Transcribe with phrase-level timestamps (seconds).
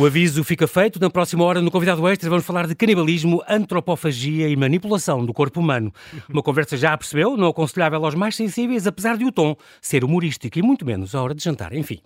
[0.00, 0.98] O aviso fica feito.
[0.98, 5.60] Na próxima hora, no convidado extra, vamos falar de canibalismo, antropofagia e manipulação do corpo
[5.60, 5.92] humano.
[6.26, 10.58] Uma conversa já percebeu, não aconselhável aos mais sensíveis, apesar de o tom ser humorístico
[10.58, 11.74] e muito menos a hora de jantar.
[11.74, 12.00] Enfim.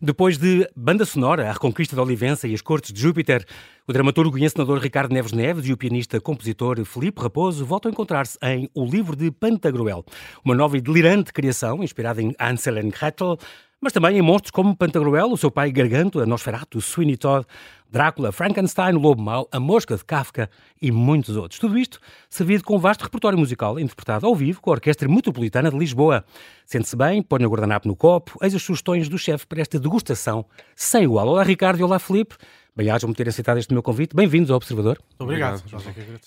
[0.00, 3.44] Depois de banda sonora, a reconquista da Olivença e as cortes de Júpiter,
[3.86, 8.38] o dramaturgo e encenador Ricardo Neves Neves e o pianista-compositor Felipe Raposo voltam a encontrar-se
[8.42, 10.02] em O Livro de Pantagruel,
[10.42, 13.38] uma nova e delirante criação inspirada em Ansel and Gretel,
[13.84, 17.46] mas também em monstros como Pantagruel, o seu pai Garganto, Nosferatu, Sweeney Todd,
[17.92, 20.48] Drácula, Frankenstein, o Lobo Mau, a Mosca de Kafka
[20.80, 21.60] e muitos outros.
[21.60, 25.70] Tudo isto servido com um vasto repertório musical interpretado ao vivo com a Orquestra Metropolitana
[25.70, 26.24] de Lisboa.
[26.64, 30.46] Sente-se bem, põe o guardanapo no copo, eis as sugestões do chefe para esta degustação
[30.74, 31.28] sem igual.
[31.28, 32.36] Olá Ricardo e olá Felipe.
[32.76, 34.16] Bem-ajam-me ter aceitado este meu convite.
[34.16, 35.00] Bem-vindos ao Observador.
[35.16, 35.62] Obrigado.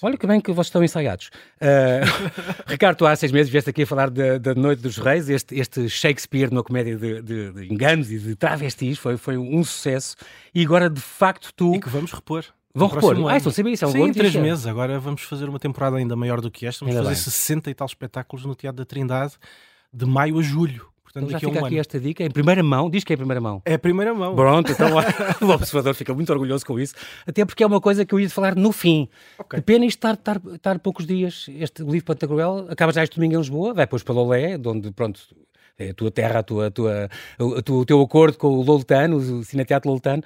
[0.02, 1.30] Olha que bem que vocês estão ensaiados.
[1.60, 2.08] Uh,
[2.66, 5.90] Ricardo, tu há seis meses vieste aqui a falar da Noite dos Reis, este, este
[5.90, 10.16] Shakespeare numa comédia de, de, de, enganos e de travestis, foi, foi um sucesso.
[10.56, 11.76] E agora, de facto, tu...
[11.76, 12.46] E que vamos repor.
[12.74, 13.16] Vão repor?
[13.30, 14.66] Ah, estão a isso, é um Sim, em três meses.
[14.66, 16.86] Agora vamos fazer uma temporada ainda maior do que esta.
[16.86, 17.32] Vamos ainda fazer bem.
[17.34, 19.34] 60 e tal espetáculos no Teatro da Trindade,
[19.92, 20.88] de maio a julho.
[21.22, 21.82] Portanto, já fica um aqui ano.
[21.82, 23.62] esta dica, em primeira mão, diz que é em primeira mão.
[23.66, 24.36] É a primeira mão.
[24.36, 24.88] Pronto, então
[25.42, 26.94] o observador fica muito orgulhoso com isso,
[27.26, 29.08] até porque é uma coisa que eu ia falar no fim.
[29.40, 29.62] Okay.
[29.62, 33.38] Pena isto estar, estar, estar poucos dias, este livro Pantagruel, acaba já este domingo em
[33.38, 35.47] Lisboa, vai depois para Lolé, onde, pronto, é
[35.80, 39.90] a tua terra, a tua, a tua, o, teu acordo com o Loltano, o Cineteatro
[39.90, 40.24] Loltano,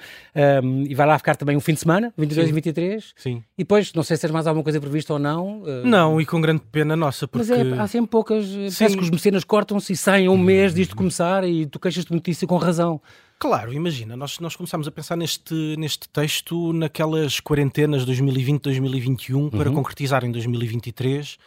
[0.64, 2.52] um, e vai lá ficar também um fim de semana, 22 Sim.
[2.52, 3.14] e 23.
[3.18, 3.44] Sim.
[3.58, 5.62] E depois, não sei se tens mais alguma coisa prevista ou não.
[5.62, 5.86] Uh...
[5.86, 7.48] Não, e com grande pena nossa, porque...
[7.50, 8.46] Mas é, há sempre poucas...
[8.46, 8.70] Sim.
[8.80, 12.14] Parece que os mecenas cortam-se e saem um mês disto começar e tu queixas de
[12.14, 13.02] notícia com razão.
[13.38, 19.50] Claro, imagina, nós, nós começámos a pensar neste, neste texto naquelas quarentenas 2020-2021 uhum.
[19.50, 21.38] para concretizar em 2023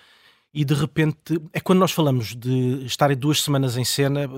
[0.55, 4.31] e de repente é quando nós falamos de estar duas semanas em cena,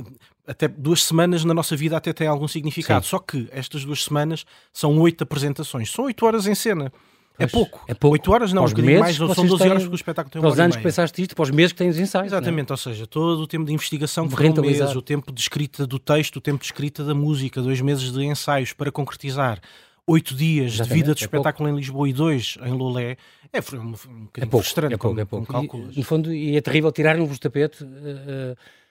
[0.46, 3.04] até duas semanas na nossa vida até tem algum significado.
[3.04, 3.10] Sim.
[3.10, 6.90] Só que estas duas semanas são oito apresentações, são oito horas em cena.
[7.38, 7.84] É pouco.
[7.86, 8.14] é pouco.
[8.14, 10.48] Oito horas não, um bocadinho mais, são 12 têm, horas porque o espetáculo tem uma
[10.48, 12.32] Para os anos que pensaste isto, para os meses que tens ensaios.
[12.32, 12.36] É?
[12.36, 12.72] Exatamente, é?
[12.72, 15.98] ou seja, todo o tempo de investigação foram um mês, o tempo de escrita do
[15.98, 19.60] texto, o tempo de escrita da música, dois meses de ensaios para concretizar
[20.06, 21.76] oito dias Exatamente, de vida de é espetáculo pouco.
[21.76, 23.16] em Lisboa e dois em Lolé,
[23.52, 24.94] é, um, um bocadinho é pouco, frustrante.
[24.94, 25.76] É pouco, é pouco.
[25.92, 27.84] E, no fundo, e é terrível tirarem-vos o tapete.
[27.84, 27.86] Uh,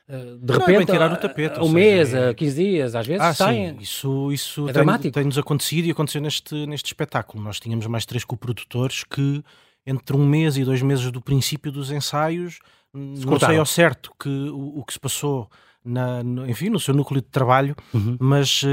[0.10, 2.34] uh, de repente, não é tirar o tapete, um mês, é...
[2.34, 3.70] 15 dias, às vezes ah, saem.
[3.72, 3.78] Sim.
[3.82, 7.44] Isso, isso é tem, tem-nos acontecido e aconteceu neste, neste espetáculo.
[7.44, 9.44] Nós tínhamos mais três coprodutores que,
[9.86, 12.60] entre um mês e dois meses do princípio dos ensaios,
[12.94, 15.50] se não sei ao certo que, o, o que se passou
[15.86, 18.18] na, no, enfim, no seu núcleo de trabalho, uhum.
[18.20, 18.68] mas uh,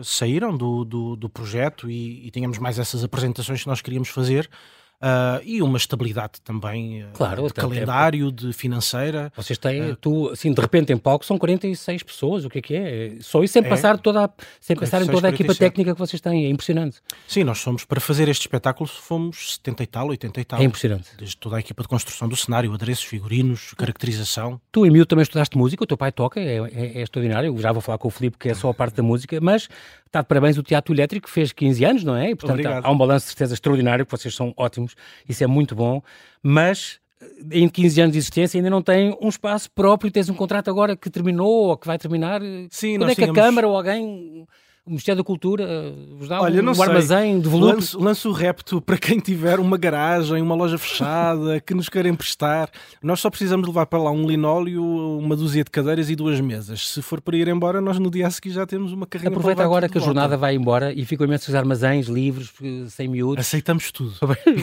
[0.00, 4.08] uh, saíram do, do, do projeto e, e, tínhamos mais essas apresentações que nós queríamos
[4.08, 4.48] fazer
[5.00, 9.32] Uh, e uma estabilidade também uh, claro, de calendário, de financeira.
[9.36, 12.62] Vocês têm, uh, tu, assim, de repente em palco são 46 pessoas, o que é
[12.62, 13.12] que é?
[13.20, 15.98] Só isso sem é, passar toda a, sem passar em toda a equipa técnica que
[16.00, 17.00] vocês têm, é impressionante.
[17.28, 20.60] Sim, nós somos, para fazer este espetáculo, fomos 70 e tal, 80 e tal.
[20.60, 21.10] É impressionante.
[21.16, 24.60] Desde toda a equipa de construção do cenário, adereços, figurinos, caracterização.
[24.72, 27.70] Tu, Emil, também estudaste música, o teu pai toca, é, é, é extraordinário, eu já
[27.70, 29.68] vou falar com o Filipe, que é só a parte da música, mas
[30.08, 32.30] está de parabéns o Teatro Elétrico, fez 15 anos, não é?
[32.30, 34.94] E, portanto, há, há um balanço de certeza extraordinário, vocês são ótimos,
[35.28, 36.02] isso é muito bom,
[36.42, 40.34] mas eh, em 15 anos de existência ainda não tem um espaço próprio, tens um
[40.34, 42.40] contrato agora que terminou ou que vai terminar.
[42.70, 43.38] Sim, Quando é que tínhamos...
[43.38, 44.46] a Câmara ou alguém
[44.88, 47.74] o Ministério da Cultura eh, vos dá Olha, um, um armazém de volume.
[47.74, 52.12] Lanço, lanço o repto para quem tiver uma garagem, uma loja fechada, que nos querem
[52.12, 52.70] emprestar.
[53.02, 54.82] Nós só precisamos levar para lá um linóleo,
[55.18, 56.88] uma dúzia de cadeiras e duas mesas.
[56.88, 59.62] Se for para ir embora, nós no dia a seguir já temos uma carreira Aproveita
[59.62, 62.52] agora que a jornada vai embora e ficam imensos armazéns, livros,
[62.88, 63.46] sem miúdos.
[63.46, 64.14] Aceitamos tudo.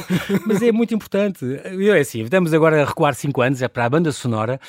[0.48, 1.46] Mas é muito importante.
[1.64, 4.60] É assim, estamos agora a recuar 5 anos, é para a banda sonora.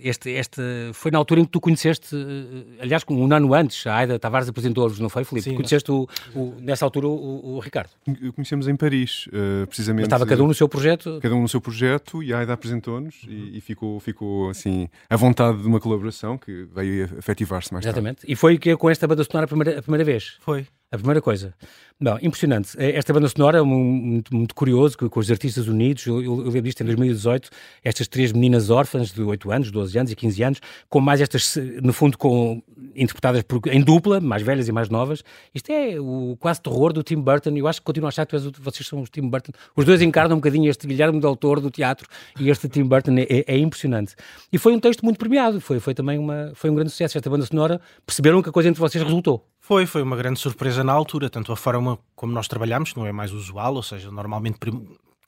[0.00, 3.96] este, este foi na altura em que tu conheceste, eh, aliás, um ano antes, a
[3.96, 5.50] Aida Tavares apresentou-vos, não foi, Filipe?
[5.50, 7.90] Sim, Conheceste, o, o, nessa altura, o, o, Ricardo?
[8.34, 10.02] Conhecemos em Paris, uh, precisamente.
[10.02, 11.18] Mas estava cada um no seu projeto?
[11.20, 13.30] Cada um no seu projeto e a AIDA apresentou-nos uhum.
[13.30, 18.20] e, e, ficou, ficou, assim, à vontade de uma colaboração que veio efetivar-se mais Exatamente.
[18.20, 18.32] tarde.
[18.32, 20.36] E foi que com esta banda sonora a primeira, a primeira vez?
[20.40, 20.66] Foi.
[20.92, 21.54] A primeira coisa.
[22.00, 22.70] Não, impressionante.
[22.76, 26.04] É, esta banda sonora é muito, muito curioso, com, os artistas unidos.
[26.04, 27.48] Eu, eu, eu lembro disto em 2018,
[27.84, 31.56] estas três meninas órfãs de 8 anos, 12 anos e 15 anos, com mais estas,
[31.80, 32.60] no fundo, com,
[32.94, 35.22] interpretadas por, em dupla, mais velhas e mais novas.
[35.54, 37.50] Isto é o quase terror do Tim Burton.
[37.50, 39.52] Eu acho que continuo a achar que és, vocês são os Tim Burton.
[39.76, 42.08] Os dois encarnam um bocadinho este Guilherme Del Toro do teatro
[42.38, 44.14] e este Tim Burton é, é, é, impressionante.
[44.52, 45.60] E foi um texto muito premiado.
[45.60, 47.16] Foi, foi também uma, foi um grande sucesso.
[47.16, 49.46] Esta banda sonora perceberam que a coisa entre vocês resultou.
[49.70, 53.12] Foi, foi uma grande surpresa na altura, tanto a forma como nós trabalhamos, não é
[53.12, 54.58] mais usual, ou seja, normalmente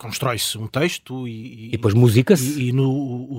[0.03, 2.61] constrói-se um texto e, e depois música-se.
[2.61, 2.91] E, e, no,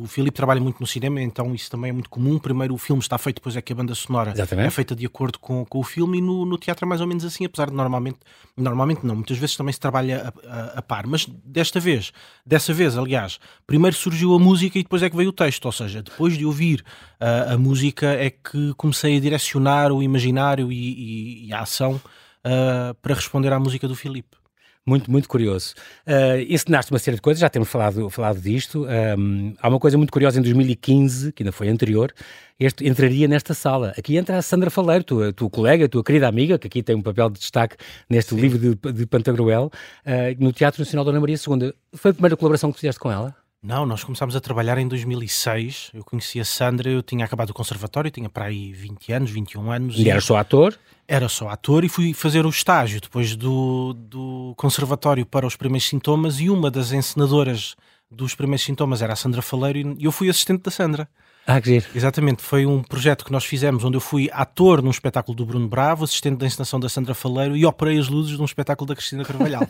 [0.01, 2.39] o, Filipe trabalha muito no cinema, então isso também é muito comum.
[2.39, 4.68] Primeiro o filme está feito, depois é que a banda sonora Exatamente.
[4.68, 7.07] é feita de acordo com, com o filme, e no, no, teatro é mais ou
[7.07, 8.19] menos assim, apesar de normalmente,
[8.56, 11.06] normalmente não, muitas vezes também se trabalha a, a, a, par.
[11.06, 12.13] Mas desta vez,
[12.45, 15.71] dessa vez, aliás, primeiro surgiu a música e depois é que veio o texto, ou
[15.71, 16.83] seja, depois de ouvir
[17.19, 22.94] uh, a música é que comecei a direcionar o imaginário e, e a ação uh,
[23.01, 24.43] para responder à música do Filipe
[24.85, 25.74] muito, muito curioso.
[26.06, 28.85] Uh, ensinaste uma série de coisas, já temos falado, falado disto.
[29.18, 32.13] Um, há uma coisa muito curiosa em 2015, que ainda foi anterior,
[32.59, 33.94] este entraria nesta sala.
[33.97, 37.01] Aqui entra a Sandra Faleiro, tua, tua colega, tua querida amiga, que aqui tem um
[37.01, 37.77] papel de destaque
[38.09, 39.71] neste livro de, de Pantagruel,
[40.06, 41.74] uh, no Teatro Nacional Dona Maria II.
[41.94, 43.35] Foi a primeira colaboração que fizeste com ela?
[43.63, 45.92] Não, nós começámos a trabalhar em 2006.
[45.94, 49.71] Eu conheci a Sandra, eu tinha acabado o conservatório, tinha para aí 20 anos, 21
[49.71, 49.95] anos.
[49.98, 50.10] E, e...
[50.10, 50.77] era só ator?
[51.07, 55.88] Era só ator e fui fazer o estágio depois do, do conservatório para os primeiros
[55.88, 57.77] sintomas e uma das encenadoras
[58.12, 61.07] dos primeiros sintomas era a Sandra Faleiro e eu fui assistente da Sandra.
[61.45, 61.86] Ah, que giro.
[61.94, 65.68] Exatamente, foi um projeto que nós fizemos onde eu fui ator num espetáculo do Bruno
[65.68, 68.95] Bravo, assistente da encenação da Sandra Faleiro e operei as luzes de um espetáculo da
[68.95, 69.68] Cristina Carvalhal.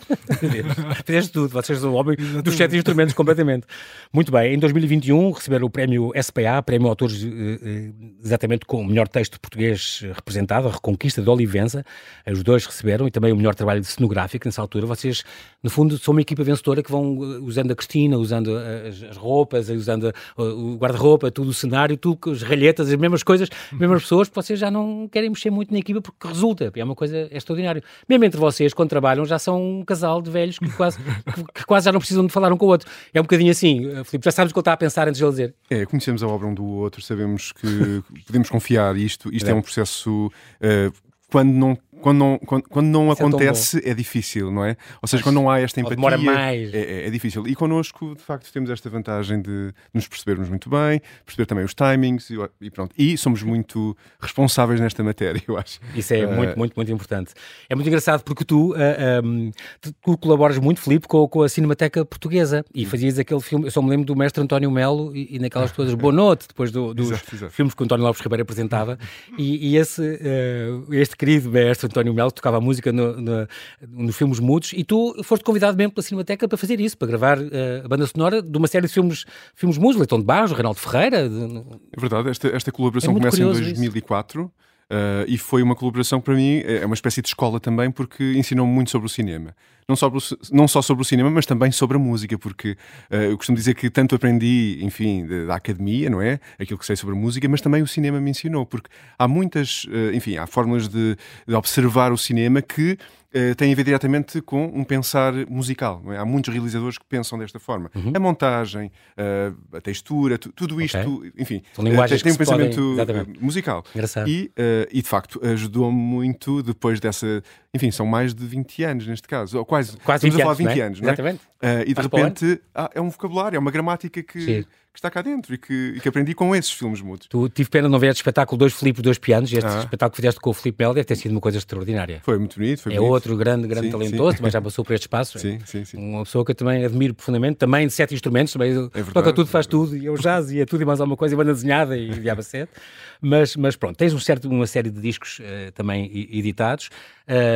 [1.03, 2.43] Fizeste tudo, vocês são o homem Exatamente.
[2.43, 3.65] dos sete instrumentos completamente.
[4.13, 7.91] Muito bem, em 2021 receberam o prémio SPA, prémio Autores eh, eh,
[8.23, 11.83] exatamente com o melhor texto português representado, a Reconquista de Olivença.
[12.27, 14.85] Os dois receberam e também o melhor trabalho de cenográfico nessa altura.
[14.85, 15.23] Vocês,
[15.63, 19.69] no fundo, são uma equipa vencedora que vão eh, usando a Cristina, usando as roupas,
[19.69, 24.35] usando o guarda-roupa, tudo cenário, tudo, as ralhetas, as mesmas coisas, as mesmas pessoas, que
[24.35, 27.81] vocês já não querem mexer muito na equipa porque resulta, é uma coisa extraordinária.
[28.09, 31.65] Mesmo entre vocês, quando trabalham, já são um casal de velhos que quase, que, que
[31.65, 32.89] quase já não precisam de falar um com o outro.
[33.13, 35.23] É um bocadinho assim, Filipe, já sabes o que ele está a pensar antes de
[35.23, 35.55] ele dizer.
[35.69, 39.55] É, conhecemos a obra um do outro, sabemos que podemos confiar isto, isto é, é
[39.55, 40.93] um processo uh,
[41.33, 44.75] quando não quando não, quando, quando não é acontece é, difícil, não é?
[45.01, 45.95] Ou seja, Mas, quando não há esta empatia.
[45.95, 46.73] Demora mais.
[46.73, 47.47] É, é, é, difícil.
[47.47, 51.73] E connosco, de facto, temos esta vantagem de nos percebermos muito bem, perceber também os
[51.73, 52.93] timings e, e pronto.
[52.97, 55.79] E somos muito responsáveis nesta matéria, eu acho.
[55.95, 57.33] Isso é uh, muito, muito, muito importante.
[57.69, 61.47] É muito engraçado porque tu, uh, eh, um, tu colaboras muito, Filipe, com, com, a
[61.47, 63.67] Cinemateca Portuguesa e fazias aquele filme.
[63.67, 66.69] Eu só me lembro do mestre António Melo e, e naquelas coisas Boa Noite, depois
[66.69, 67.53] do, dos exato, exato.
[67.53, 68.99] filmes que o António Lopes Ribeiro apresentava.
[69.37, 73.47] E, e esse, uh, este querido mestre António Melo tocava a música no, no,
[73.87, 77.39] nos filmes mudos e tu foste convidado mesmo pela Cinemateca para fazer isso, para gravar
[77.39, 79.25] uh, a banda sonora de uma série de filmes,
[79.55, 81.29] filmes mudos, Leitão de Barros, Reinaldo Ferreira.
[81.29, 81.63] De...
[81.95, 84.51] É verdade, esta, esta colaboração é começa em 2004.
[84.83, 88.33] Uh, e foi uma colaboração que para mim é uma espécie de escola também, porque
[88.33, 89.55] ensinou-me muito sobre o cinema.
[89.87, 90.11] Não só,
[90.51, 92.71] não só sobre o cinema, mas também sobre a música, porque
[93.11, 96.39] uh, eu costumo dizer que tanto aprendi, enfim, da academia, não é?
[96.59, 99.85] Aquilo que sei sobre a música, mas também o cinema me ensinou, porque há muitas,
[99.85, 102.97] uh, enfim, há formas de, de observar o cinema que
[103.33, 106.03] Uh, tem a ver diretamente com um pensar musical.
[106.09, 106.17] É?
[106.17, 107.89] Há muitos realizadores que pensam desta forma.
[107.95, 108.11] Uhum.
[108.13, 111.31] A montagem, uh, a textura, tudo isto, okay.
[111.39, 113.25] enfim, uh, tem um pensamento podem...
[113.39, 113.83] musical.
[113.95, 114.29] Engraçado.
[114.29, 114.51] E,
[114.91, 117.41] e de facto ajudou-me muito depois dessa.
[117.73, 119.97] Enfim, são mais de 20 anos neste caso, ou quase.
[119.97, 121.11] Quase 20 a falar de 20 anos, não é?
[121.11, 121.41] Exatamente.
[121.87, 124.41] e de repente ah, é um vocabulário, é uma gramática que.
[124.41, 127.25] Sim que está cá dentro e que, e que aprendi com esses filmes mudos.
[127.27, 129.79] Tu tive pena de não ver este espetáculo Dois Filipos, Dois Pianos, este ah.
[129.79, 132.21] espetáculo que fizeste com o Filipe Mel deve ter sido uma coisa extraordinária.
[132.23, 133.11] Foi muito bonito, foi É bonito.
[133.11, 135.39] outro grande, grande sim, talentoso, mas já passou por este espaço.
[135.39, 135.97] Sim, sim, sim.
[135.97, 139.47] Uma pessoa que eu também admiro profundamente, também de sete instrumentos, também é toca tudo,
[139.47, 141.53] faz é tudo, e eu jazz, e é tudo e mais alguma coisa, e banda
[141.53, 142.71] desenhada, e diaba sete.
[143.25, 146.89] Mas, mas pronto, tens um certo, uma série de discos uh, também editados,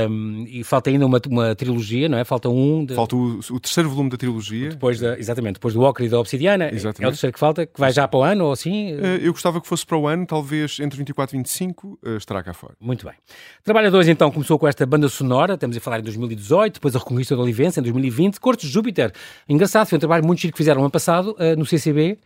[0.10, 2.24] um, e falta ainda uma, uma trilogia, não é?
[2.24, 2.86] Falta um.
[2.86, 2.96] De...
[2.96, 4.70] Falta o, o, terceiro volume da trilogia.
[4.70, 6.70] Depois da, exatamente, depois do Ocre e da Obsidiana.
[6.74, 7.26] Exatamente.
[7.26, 8.94] É o terceiro que falta, que vai já para o ano ou assim?
[8.94, 12.44] Uh, eu gostava que fosse para o ano, talvez entre 24 e 25 uh, estará
[12.44, 12.74] cá fora.
[12.80, 13.16] Muito bem.
[13.64, 17.36] Trabalhadores então começou com esta banda sonora, estamos a falar em 2018, depois a Reconquista
[17.36, 19.12] da Olivença em 2020, Cortes de Júpiter.
[19.48, 22.18] Engraçado, foi um trabalho muito chique que fizeram ano passado uh, no CCB.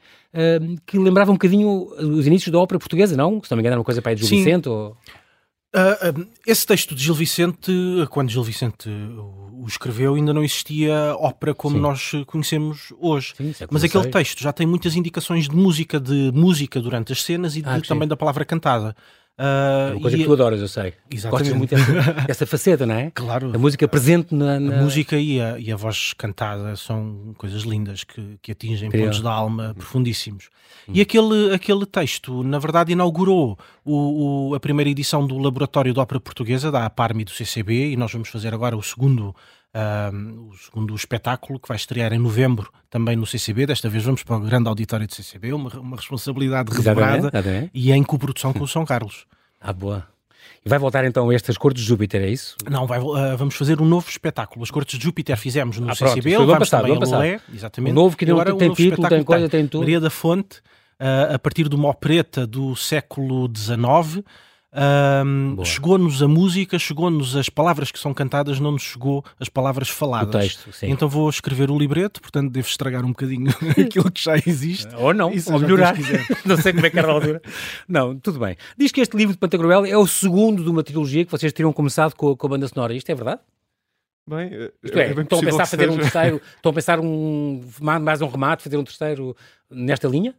[0.86, 3.44] Que lembrava um bocadinho os inícios da ópera portuguesa, não?
[3.44, 4.70] Se não me engano, era uma coisa para aí de Gil Vicente?
[4.70, 4.96] Ou...
[5.74, 7.72] Uh, uh, esse texto de Gil Vicente,
[8.10, 11.82] quando Gil Vicente o escreveu, ainda não existia ópera como Sim.
[11.82, 13.34] nós conhecemos hoje.
[13.38, 17.24] Sim, é Mas aquele texto já tem muitas indicações de música, de música durante as
[17.24, 18.96] cenas e ah, de, também da palavra cantada.
[19.42, 20.94] Uh, uma coisa que tu adoras, eu sei.
[21.10, 21.50] Exatamente.
[21.50, 23.10] Gostas muito dessa, dessa faceta, não é?
[23.10, 23.52] Claro.
[23.56, 24.60] A música presente na.
[24.60, 24.78] na...
[24.78, 29.08] A música e a, e a voz cantada são coisas lindas que, que atingem Incrível.
[29.08, 30.50] pontos da alma profundíssimos.
[30.88, 30.92] Hum.
[30.94, 36.00] E aquele, aquele texto, na verdade, inaugurou o, o, a primeira edição do Laboratório de
[36.00, 39.36] Ópera Portuguesa, da APARMI do CCB, e nós vamos fazer agora o segundo
[39.74, 43.66] um, o segundo espetáculo que vai estrear em novembro também no CCB.
[43.66, 47.32] Desta vez vamos para o grande auditório do CCB, uma, uma responsabilidade redobrada
[47.74, 49.26] e em coprodução com o São Carlos.
[49.64, 50.08] Ah, boa.
[50.66, 52.56] E vai voltar então a estas Cortes de Júpiter, é isso?
[52.68, 54.64] Não, vai, uh, vamos fazer um novo espetáculo.
[54.64, 57.92] As Cortes de Júpiter fizemos no ah, CCB, vamos passado, também a Lolé, exatamente.
[57.92, 59.82] O novo que Agora, tem um título, tem coisa, tem tudo.
[59.82, 60.58] Maria da Fonte,
[61.00, 64.24] uh, a partir de uma opereta do século XIX,
[64.74, 69.90] um, chegou-nos a música, chegou-nos as palavras que são cantadas, não nos chegou as palavras
[69.90, 70.34] faladas.
[70.34, 70.90] O texto, sim.
[70.90, 74.88] Então vou escrever o libreto, portanto devo estragar um bocadinho aquilo que já existe.
[74.96, 75.96] Ou não, ou melhorar.
[76.46, 77.42] não sei como é que era a altura.
[77.88, 78.56] Não, tudo bem.
[78.78, 81.74] Diz que este livro de Pantagruel é o segundo de uma trilogia que vocês teriam
[81.74, 82.94] começado com, com a banda sonora.
[82.94, 83.42] Isto é verdade?
[84.28, 85.92] Bem, é, Isto é, é estão a pensar fazer seja.
[85.92, 89.36] um terceiro, estão a pensar um, mais um remate, fazer um terceiro
[89.70, 90.36] nesta linha?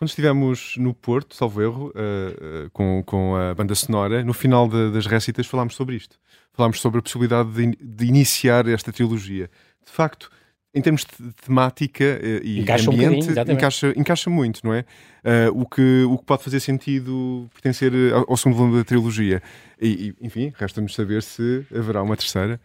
[0.00, 4.66] Quando estivemos no Porto, salvo erro, uh, uh, com, com a banda sonora, no final
[4.66, 6.18] de, das récitas falámos sobre isto.
[6.54, 9.50] Falámos sobre a possibilidade de, de, iniciar esta trilogia.
[9.84, 10.30] De facto,
[10.72, 14.86] em termos de temática uh, e encaixa ambiente, um encaixa, encaixa muito, não é?
[15.52, 19.42] o, que, o que pode fazer sentido pertencer ao, ao segundo volume da trilogia.
[19.78, 22.58] E, e enfim, resta-nos saber se haverá uma terceira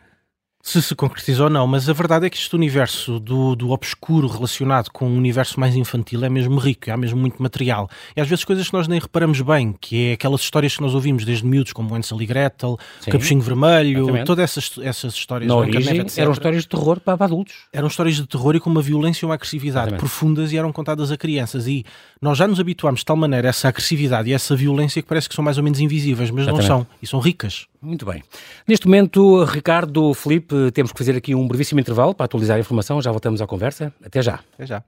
[0.66, 4.28] se se concretizou ou não, mas a verdade é que este universo do, do obscuro
[4.28, 7.88] relacionado com um universo mais infantil é mesmo rico, há mesmo muito material.
[8.18, 10.96] E às vezes coisas que nós nem reparamos bem, que é aquelas histórias que nós
[10.96, 14.26] ouvimos desde miúdos, como Hansel e Gretel, Sim, Capuchinho Vermelho, exatamente.
[14.26, 15.48] todas essas, essas histórias.
[15.48, 17.54] Na origem, eram histórias de terror para adultos.
[17.72, 20.00] Eram histórias de terror e com uma violência e uma agressividade exatamente.
[20.00, 21.68] profundas e eram contadas a crianças.
[21.68, 21.86] E
[22.20, 25.30] nós já nos habituámos de tal maneira a essa agressividade e essa violência que parece
[25.30, 26.70] que são mais ou menos invisíveis, mas exatamente.
[26.70, 27.68] não são, e são ricas.
[27.86, 28.24] Muito bem.
[28.68, 33.00] Neste momento, Ricardo, Felipe, temos que fazer aqui um brevíssimo intervalo para atualizar a informação.
[33.00, 33.94] Já voltamos à conversa.
[34.04, 34.40] Até já.
[34.54, 34.84] Até já.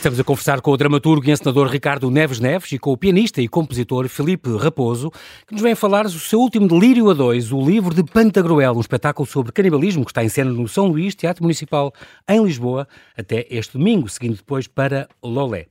[0.00, 3.42] Estamos a conversar com o dramaturgo e encenador Ricardo Neves Neves e com o pianista
[3.42, 5.10] e compositor Felipe Raposo,
[5.46, 8.80] que nos vem falar do seu último delírio a dois, o livro de Pantagruel, um
[8.80, 11.92] espetáculo sobre canibalismo que está em cena no São Luís, Teatro Municipal
[12.26, 15.66] em Lisboa, até este domingo, seguindo depois para Lolé.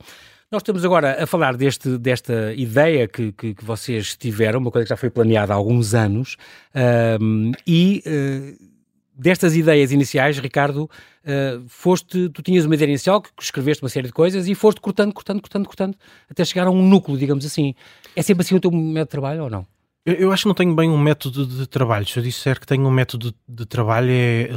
[0.50, 4.84] Nós estamos agora a falar deste, desta ideia que, que, que, vocês tiveram, uma coisa
[4.84, 6.36] que já foi planeada há alguns anos,
[7.20, 8.64] um, e uh,
[9.14, 10.90] destas ideias iniciais, Ricardo,
[11.24, 14.80] uh, foste, tu tinhas uma ideia inicial, que escreveste uma série de coisas e foste
[14.80, 15.96] cortando, cortando, cortando, cortando,
[16.28, 17.72] até chegar a um núcleo, digamos assim.
[18.16, 19.64] É sempre assim o teu método de trabalho ou não?
[20.04, 22.04] Eu, eu acho que não tenho bem um método de trabalho.
[22.08, 24.50] Se eu disser que tenho um método de, de trabalho, é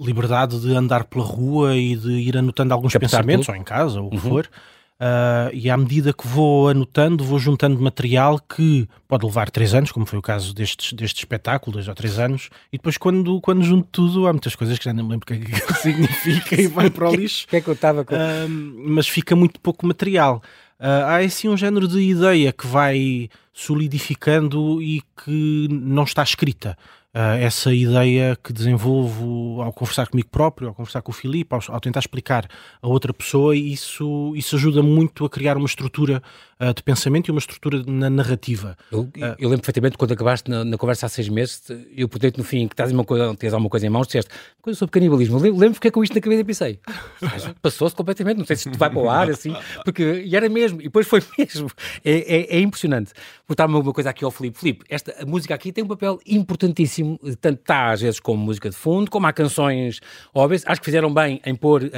[0.00, 3.56] liberdade de andar pela rua e de ir anotando alguns Captar pensamentos, tudo.
[3.56, 4.22] ou em casa, ou o que uhum.
[4.22, 4.48] for
[4.94, 9.90] Uh, e à medida que vou anotando, vou juntando material que pode levar três anos,
[9.90, 13.64] como foi o caso deste, deste espetáculo, dois ou três anos, e depois quando, quando
[13.64, 16.60] junto tudo, há muitas coisas que já não me lembro o que, é que significa
[16.60, 17.46] e vai para o lixo.
[17.48, 18.14] que é que eu estava com...
[18.14, 18.48] Uh,
[18.88, 20.40] mas fica muito pouco material.
[20.78, 26.78] Uh, há assim um género de ideia que vai solidificando e que não está escrita
[27.14, 31.60] uh, essa ideia que desenvolvo ao conversar comigo próprio, ao conversar com o Filipe, ao,
[31.68, 32.48] ao, tentar explicar
[32.82, 36.22] a outra pessoa, e isso, isso ajuda muito a criar uma estrutura
[36.60, 38.76] uh, de pensamento e uma estrutura na narrativa.
[38.90, 41.62] Eu, uh, eu lembro perfeitamente quando acabaste na, na, conversa há seis meses,
[41.96, 44.30] eu perguntei-te no fim que tens, uma coisa, tens alguma coisa em mãos, disseste
[44.60, 45.38] coisa sobre canibalismo.
[45.38, 46.78] Lembro, fiquei com isto na cabeça e pensei,
[47.62, 49.54] passou-se completamente, não sei se tu vai para o ar, assim,
[49.84, 51.70] porque e era mesmo, e depois foi mesmo.
[52.04, 53.12] É, é, é impressionante.
[53.46, 54.58] Vou dar uma coisa aqui ao Filipe.
[54.58, 57.03] Filipe, esta a música aqui tem um papel importantíssimo
[57.40, 60.00] tanto está às vezes como música de fundo, como há canções
[60.34, 60.62] óbvias.
[60.66, 61.90] Acho que fizeram bem em pôr uh, uh,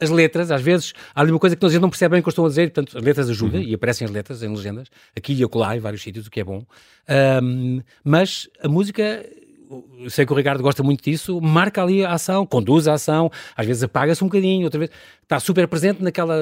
[0.00, 2.30] as letras, às vezes há ali uma coisa que eles não percebem o que eu
[2.30, 3.66] estou a dizer, portanto as letras ajudam uhum.
[3.66, 6.44] e aparecem as letras em legendas, aqui e acolá em vários sítios, o que é
[6.44, 6.64] bom.
[7.42, 9.24] Um, mas a música
[9.98, 13.30] eu sei que o Ricardo gosta muito disso, marca ali a ação, conduz a ação,
[13.56, 14.90] às vezes apaga-se um bocadinho, outra vez
[15.22, 16.36] está super presente naquela,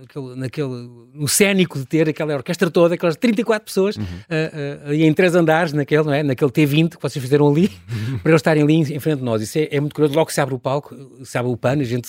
[0.00, 4.04] naquele, naquele, no cénico de ter aquela orquestra toda, aquelas 34 pessoas, uhum.
[4.04, 6.22] uh, uh, em três andares, naquele, não é?
[6.22, 7.68] naquele T20 que vocês fizeram ali,
[8.22, 9.42] para eles estarem ali em, frente de nós.
[9.42, 11.84] Isso é, é, muito curioso, logo se abre o palco, se abre o pano, a
[11.84, 12.08] gente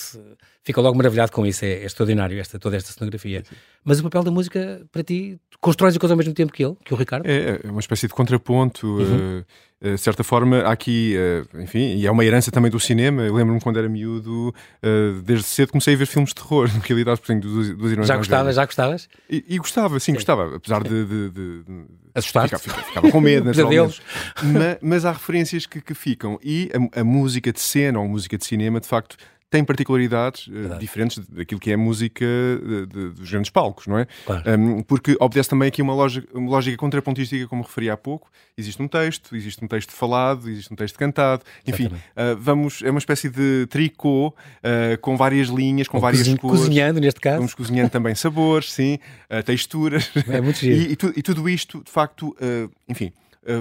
[0.64, 3.42] fica logo maravilhado com isso, é, é extraordinário esta, toda esta cenografia.
[3.84, 6.74] Mas o papel da música, para ti, constróis a coisa ao mesmo tempo que ele,
[6.82, 7.26] que o Ricardo?
[7.26, 9.40] É, é uma espécie de contraponto, uhum.
[9.40, 9.44] uh,
[9.92, 13.22] de certa forma, há aqui, uh, enfim, e é uma herança também do cinema.
[13.22, 16.80] Eu lembro-me quando era miúdo, uh, desde cedo comecei a ver filmes de terror, na
[16.80, 19.08] realidade, por exemplo, dos, dos irmãos Já gostavas, já gostavas?
[19.28, 21.04] E, e gostava, sim, sim, gostava, apesar de.
[21.04, 22.56] de, de, de Assustar-te?
[22.56, 24.00] Ficava, ficava, com medo, naturalmente.
[24.42, 26.38] mas, mas há referências que, que ficam.
[26.42, 29.16] E a, a música de cena ou a música de cinema, de facto,
[29.54, 33.96] tem particularidades uh, diferentes daquilo que é a música de, de, dos grandes palcos, não
[33.96, 34.08] é?
[34.26, 34.42] Claro.
[34.50, 38.28] Um, porque obedece também aqui uma lógica, uma lógica contrapontística, como referi há pouco.
[38.58, 42.90] Existe um texto, existe um texto falado, existe um texto cantado, enfim, uh, vamos, é
[42.90, 46.60] uma espécie de tricô uh, com várias linhas, com Ou várias cozinha, cores.
[46.60, 47.36] Cozinhando, neste caso.
[47.36, 48.98] Vamos cozinhando também sabores, sim,
[49.44, 50.10] texturas.
[50.28, 50.74] É muito giro.
[50.74, 52.36] E, e, tu, e, tudo isto, de facto,
[52.88, 53.12] enfim,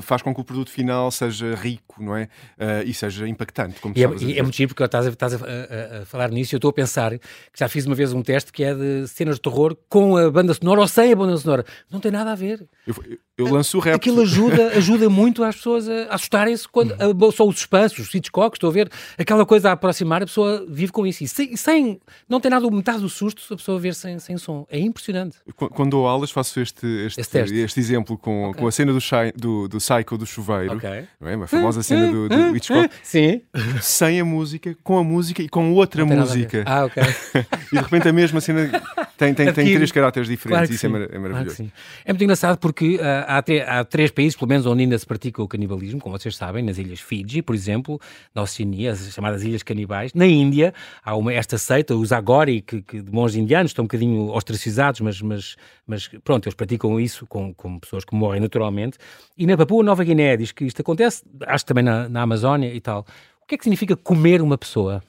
[0.02, 2.24] faz com que o produto final seja rico, não é?
[2.58, 3.80] Uh, e seja impactante.
[3.80, 6.30] Como e, é, e é, muito chique porque estás, a, estás a, a, a, falar
[6.32, 8.74] nisso e eu estou a pensar que já fiz uma vez um teste que é
[8.74, 11.66] de cenas de terror com a banda sonora ou sem a banda sonora.
[11.92, 12.68] Não tem nada a ver.
[12.86, 12.96] Eu,
[13.38, 13.96] eu lanço o rap.
[13.96, 17.32] Aquilo ajuda, ajuda muito as pessoas a, assustarem-se quando uhum.
[17.32, 20.92] só o suspense, os Hitchcock, estou a ver aquela coisa a aproximar, a pessoa vive
[20.92, 21.24] com isso.
[21.24, 22.00] E sem, sem
[22.30, 24.66] não tem nada, metade do susto, a pessoa ver sem, sem som.
[24.70, 25.38] É impressionante.
[25.56, 28.62] Quando dou aulas, faço este, este, este exemplo com, okay.
[28.62, 31.06] com a cena do, do, do Psycho do chuveiro, okay.
[31.20, 31.36] não é?
[31.36, 32.90] uma famosa cena do, do Hitchcock.
[33.02, 33.42] Sim.
[33.82, 36.64] Sem a música, com a música e com outra música.
[36.66, 37.02] Ah, ok.
[37.72, 38.70] e de repente a mesma cena
[39.18, 40.68] tem, tem, tem três caráteres diferentes.
[40.68, 41.56] Claro isso é, mar é, maravilhoso.
[41.58, 41.72] Claro
[42.06, 45.06] é muito engraçado porque uh, há, até, há três países, pelo menos, onde ainda se
[45.06, 48.00] pratica o canibalismo, como vocês sabem, nas ilhas Fiji, por exemplo,
[48.34, 50.14] na Oceania, as chamadas Ilhas Canibais.
[50.14, 53.88] Na Índia, há uma, esta seita, os Agori, que, que de monges indianos estão um
[53.88, 55.56] bocadinho ostracizados, mas, mas,
[55.88, 58.98] mas pronto, eles praticam isso com, com pessoas que morrem naturalmente.
[59.38, 62.74] E na Papua Nova Guiné diz que isto acontece, acho que também na, na Amazónia
[62.74, 63.06] e tal.
[63.42, 65.02] O que é que significa comer uma pessoa?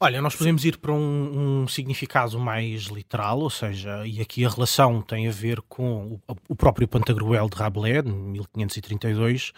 [0.00, 4.48] Olha, nós podemos ir para um, um, significado mais literal, ou seja, e aqui a
[4.48, 9.52] relação tem a ver com o, o próprio Pantagruel de Rabelais, de 1532,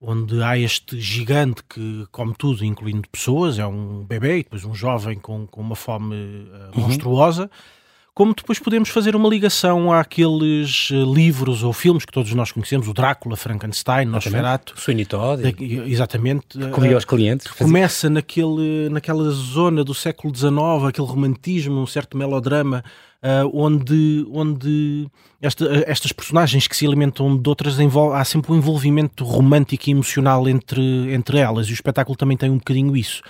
[0.00, 4.74] onde há este gigante que come tudo, incluindo pessoas, é um bebê e depois um
[4.74, 7.42] jovem com, com uma fome uh, monstruosa.
[7.42, 7.81] Uhum
[8.14, 12.86] como depois podemos fazer uma ligação àqueles eh, livros ou filmes que todos nós conhecemos,
[12.86, 14.78] o Drácula, Frankenstein, Nosferatu.
[14.78, 15.42] Sweeney Todd.
[15.86, 16.58] Exatamente.
[16.72, 17.46] Comia aos clientes.
[17.46, 20.52] Começa naquele, naquela zona do século XIX,
[20.88, 22.84] aquele romantismo, um certo melodrama,
[23.22, 25.08] uh, onde, onde
[25.40, 30.46] esta, estas personagens que se alimentam de outras, há sempre um envolvimento romântico e emocional
[30.46, 33.22] entre, entre elas, e o espetáculo também tem um bocadinho isso.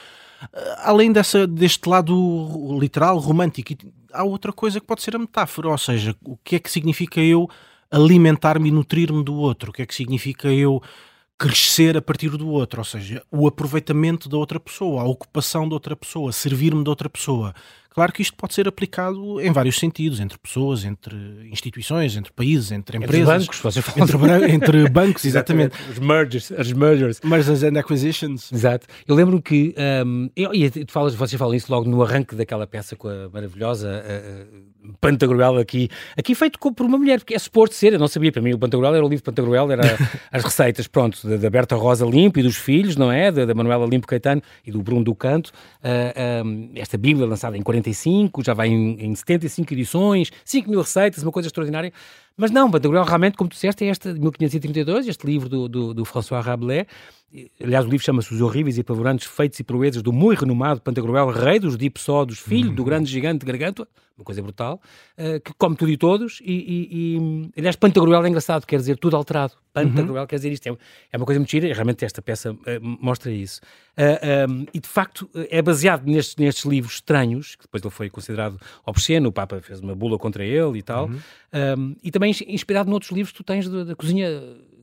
[0.79, 3.75] Além dessa, deste lado literal, romântico,
[4.13, 7.21] há outra coisa que pode ser a metáfora, ou seja, o que é que significa
[7.21, 7.49] eu
[7.91, 9.71] alimentar-me e nutrir-me do outro?
[9.71, 10.83] O que é que significa eu
[11.39, 12.81] crescer a partir do outro?
[12.81, 17.11] Ou seja, o aproveitamento da outra pessoa, a ocupação da outra pessoa, servir-me da outra
[17.11, 17.55] pessoa.
[17.95, 21.15] Claro que isto pode ser aplicado em vários sentidos, entre pessoas, entre
[21.51, 23.23] instituições, entre países, entre empresas.
[23.23, 25.77] Entre bancos, você entre, entre bancos, exatamente.
[25.91, 27.21] Os mergers, as mergers.
[27.23, 28.53] Mergers and acquisitions.
[28.53, 28.87] Exato.
[29.07, 29.75] Eu lembro que,
[30.07, 33.29] um, eu, e tu falas, vocês falam isso logo no arranque daquela peça com a
[33.29, 38.09] maravilhosa uh, Pantagruel aqui, aqui feito por uma mulher, porque é suposto ser, eu não
[38.09, 39.83] sabia, para mim o Pantagruel era o livro Pantagruel, era
[40.33, 43.31] as receitas, pronto, da, da Berta Rosa Limpo e dos filhos, não é?
[43.31, 45.53] Da, da Manuela Limpo Caetano e do Bruno do Canto.
[45.83, 50.71] Uh, um, esta Bíblia lançada em 40 45, já vai em, em 75 edições, 5
[50.71, 51.93] mil receitas, uma coisa extraordinária.
[52.37, 55.95] Mas não, Pantagruel realmente, como tu disseste, é esta de 1532, este livro do, do,
[55.95, 56.87] do François Rabelais.
[57.63, 61.31] Aliás, o livro chama-se Os Horríveis e Apavorantes Feitos e Proezas do muito renomado Pantagruel,
[61.31, 62.75] rei dos dipsódos, filho uhum.
[62.75, 64.81] do grande gigante Gargantua, uma coisa brutal,
[65.19, 66.41] uh, que come tudo e todos.
[66.43, 69.55] E, e, e aliás, Pantagruel é engraçado, quer dizer tudo alterado.
[69.73, 70.27] Pantagruel uhum.
[70.27, 70.67] quer dizer isto.
[70.67, 70.77] É,
[71.13, 73.61] é, uma coisa muito gira, e realmente esta peça uh, mostra isso.
[73.93, 77.91] Uh, eh, um, e de facto é baseado nestes, nestes, livros estranhos, que depois ele
[77.91, 81.07] foi considerado obsceno, o Papa fez uma bula contra ele e tal.
[81.07, 81.19] Uhum.
[81.79, 84.29] Um, e também inspirado noutros livros que tu tens da cozinha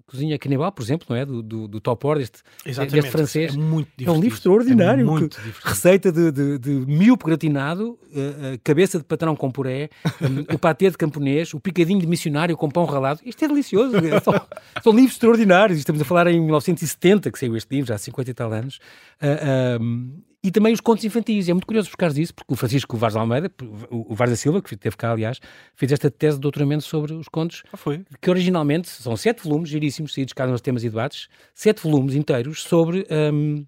[0.10, 1.26] Cozinha Canibal, por exemplo, não é?
[1.26, 2.43] Do, do, do Top Order, este,
[2.88, 3.54] deste francês.
[3.54, 5.02] É, muito é um livro extraordinário.
[5.02, 9.89] É muito receita de, de, de milho gratinado, uh, cabeça de patrão com puré,
[10.22, 13.19] um, o patê de camponês, o picadinho de missionário com pão ralado.
[13.24, 13.98] Isto é delicioso.
[13.98, 14.34] É, são,
[14.84, 15.78] são, livros extraordinários.
[15.78, 18.80] Estamos a falar em 1970 que saiu este livro, já há 50 e tal anos.
[19.22, 21.49] Uh, um, e também os contos infantis.
[21.49, 23.52] É muito curioso buscar isso, porque o Francisco Vaz Almeida,
[23.89, 25.39] o Vaz da Silva, que esteve cá, aliás,
[25.75, 28.04] fez esta tese de doutoramento sobre os contos, ah, foi?
[28.21, 32.63] que originalmente são sete volumes, giríssimos, saídos cá nos temas e debates, sete volumes inteiros
[32.63, 33.65] sobre um,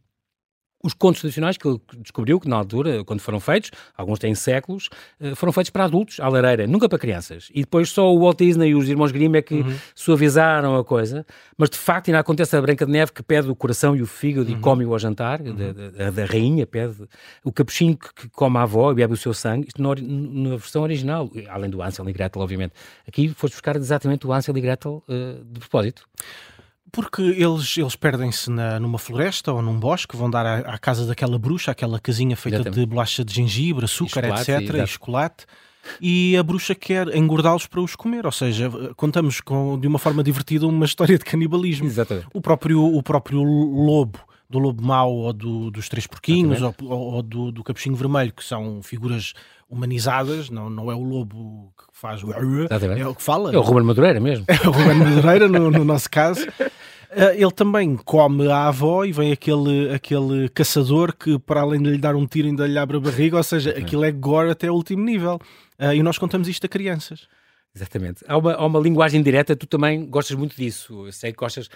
[0.84, 4.90] os contos tradicionais que ele descobriu que na altura, quando foram feitos, alguns têm séculos,
[5.20, 7.50] eh, foram feitos para adultos, à lareira, nunca para crianças.
[7.54, 9.76] E depois só o Walt Disney e os irmãos Grimm é que uhum.
[9.94, 11.26] suavizaram a coisa.
[11.58, 14.08] Mas de facto ainda acontece a Branca de Neve que pede o coração e o
[14.08, 14.58] fígado uhum.
[14.58, 15.56] e come-o ao jantar, uhum.
[15.56, 16.96] da, da, da, rainha pede
[17.44, 20.58] o capuchinho que, que, come a avó e bebe o seu sangue, isto na, na,
[20.58, 22.74] versão original, além do Ansel e Gretel, obviamente.
[23.08, 26.08] Aqui foste buscar exatamente o Ansel e Gretel uh, de propósito.
[26.92, 28.50] Porque eles, eles perdem-se
[28.82, 32.58] numa floresta ou num bosque, vão dar à, à, casa daquela bruxa, aquela casinha feita
[32.58, 32.80] Exatamente.
[32.80, 35.46] de bolacha de gengibre, açúcar, e etc., e, e chocolate.
[36.00, 40.24] E a bruxa quer engordá-los para os comer, ou seja, contamos com, de uma forma
[40.24, 41.88] divertida uma história de canibalismo.
[41.88, 42.28] Exatamente.
[42.34, 44.20] O próprio, o próprio lobo,
[44.52, 48.44] do lobo mau ou do, dos três porquinhos ou, ou, do, do capuchinho vermelho, que
[48.44, 49.34] são figuras
[49.70, 53.54] humanizadas, não, não é o lobo que faz o é o que fala.
[53.54, 54.44] É o Ruben Madureira mesmo.
[54.48, 56.46] É o Ruben Madureira, no, no nosso caso.
[56.46, 61.92] Uh, ele também come a avó e vem aquele, aquele caçador que, para além de
[61.92, 64.70] lhe dar um tiro, ainda lhe abre a barriga, ou seja, aquilo é gore até
[64.70, 65.40] o último nível.
[65.80, 67.28] Uh, e nós contamos isto a crianças.
[67.74, 68.26] Exatamente.
[68.28, 71.08] Há uma, há uma linguagem direta, tu também gostas muito disso.
[71.08, 71.70] Eu sei que gostas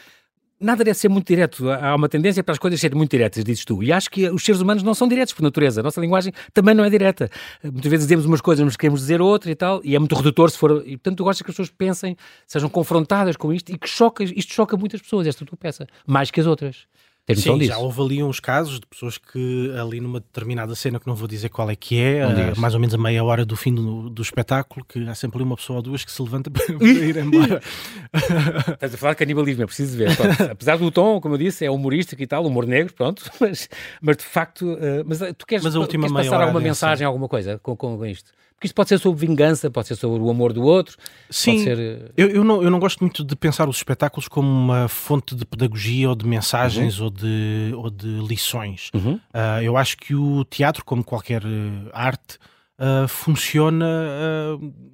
[0.59, 1.69] nada deve ser muito direto.
[1.69, 3.83] Há uma tendência para as coisas serem muito diretas, dizes tu.
[3.83, 5.81] E acho que os seres humanos não são diretos por natureza.
[5.81, 7.29] A nossa linguagem também não é direta.
[7.63, 10.49] Muitas vezes dizemos umas coisas, mas queremos dizer outra e tal, e é muito redutor
[10.49, 10.83] se for.
[10.85, 14.23] E, portanto, tu gostas que as pessoas pensem, sejam confrontadas com isto e que choca,
[14.23, 16.87] isto choca muitas pessoas, esta tua peça, mais que as outras.
[17.25, 17.71] Tens Sim, disso?
[17.71, 21.27] já houve ali uns casos de pessoas que ali numa determinada cena, que não vou
[21.27, 24.11] dizer qual é que é, uh, mais ou menos a meia hora do fim do,
[24.11, 27.17] do, espetáculo, que há sempre ali uma pessoa ou duas que se levanta para, ir
[27.17, 27.59] embora.
[28.73, 30.15] Estás a falar de canibalismo, é preciso ver.
[30.15, 33.69] Pronto, apesar do tom, como eu disse, é humorístico e tal, humor negro, pronto, mas,
[33.99, 37.27] mas de facto, uh, mas tu queres, mas a última queres passar alguma mensagem, alguma
[37.27, 38.31] coisa com, com isto?
[38.55, 40.97] Porque isto pode ser sobre vingança, pode ser sobre o amor do outro.
[41.29, 41.77] Sim, ser...
[41.77, 45.35] Eh, eu, eu, não, eu não gosto muito de pensar os espetáculos como uma fonte
[45.35, 47.05] de pedagogia ou de mensagens uhum.
[47.05, 48.89] ou, de, ou de lições.
[48.93, 49.15] Uhum.
[49.15, 52.37] Uh, eu acho que o teatro, como qualquer uh, arte,
[52.79, 53.85] uh, funciona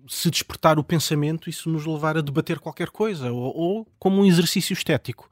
[0.08, 4.22] se despertar o pensamento e se nos levar a debater qualquer coisa, ou, ou como
[4.22, 5.30] um exercício estético.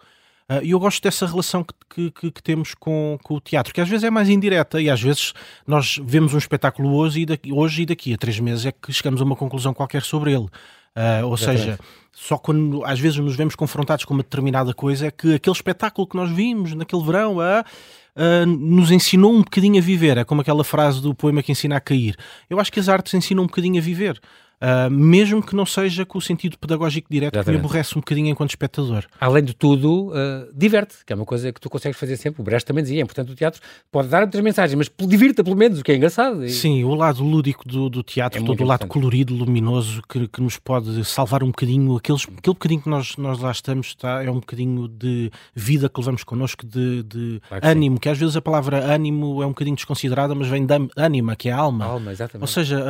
[0.49, 3.79] Ah, e eu gosto dessa relação que, que, que, temos com, com o teatro, que
[3.79, 5.31] às vezes é mais indireta e às vezes
[5.67, 8.91] nós vemos um espetáculo hoje e daqui, hoje e daqui a três meses é que
[8.91, 10.47] chegamos a uma conclusão qualquer sobre ele.
[10.95, 11.79] Uh, ou seja,
[12.11, 16.07] só quando às vezes nos vemos confrontados com uma determinada coisa é que aquele espetáculo
[16.07, 20.17] que nós vimos naquele verão uh, nos ensinou um bocadinho a viver.
[20.17, 22.15] É como aquela frase do poema que ensina a cair.
[22.49, 24.19] Eu acho que as artes ensinam um bocadinho a viver.
[24.61, 27.45] Uh, mesmo que não seja com o sentido pedagógico direto, Exatamente.
[27.45, 29.05] que me aborrece um bocadinho enquanto espectador.
[29.19, 32.41] Além de tudo, uh, diverte, que é uma coisa que tu consegues fazer sempre.
[32.41, 35.55] O Brecht também dizia, é importante o teatro pode dar outras mensagens, mas divirta pelo
[35.55, 36.43] menos, o que é engraçado.
[36.43, 36.49] E...
[36.49, 40.41] Sim, o lado lúdico do, do teatro, é todo o lado colorido, luminoso, que, que
[40.41, 44.29] nos pode salvar um bocadinho, aqueles, aquele bocadinho que nós, nós lá estamos, está, é
[44.29, 47.99] um bocadinho de vida que levamos connosco, de, de claro que ânimo, sim.
[48.01, 51.47] que às vezes a palavra ânimo é um bocadinho desconsiderada, mas vem da ânima, que
[51.47, 51.85] é a alma.
[51.85, 52.11] Alma.
[52.41, 52.83] Ou seja,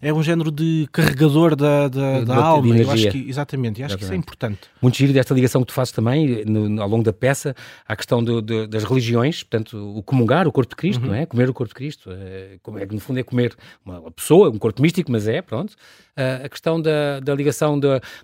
[0.00, 2.76] é um género de carregador da, da, da alma.
[2.76, 3.98] Eu acho que, exatamente, e acho exatamente.
[3.98, 4.60] que isso é importante.
[4.80, 7.56] Muito giro desta ligação que tu fazes também, no, ao longo da peça,
[7.88, 11.08] à questão do, do, das religiões, portanto, o comungar o corpo de Cristo, uhum.
[11.08, 11.26] não é?
[11.26, 12.10] Comer o corpo de Cristo.
[12.10, 15.72] É, é, no fundo é comer uma pessoa, um corpo místico, mas é, pronto.
[16.12, 17.80] Uh, a questão da, da ligação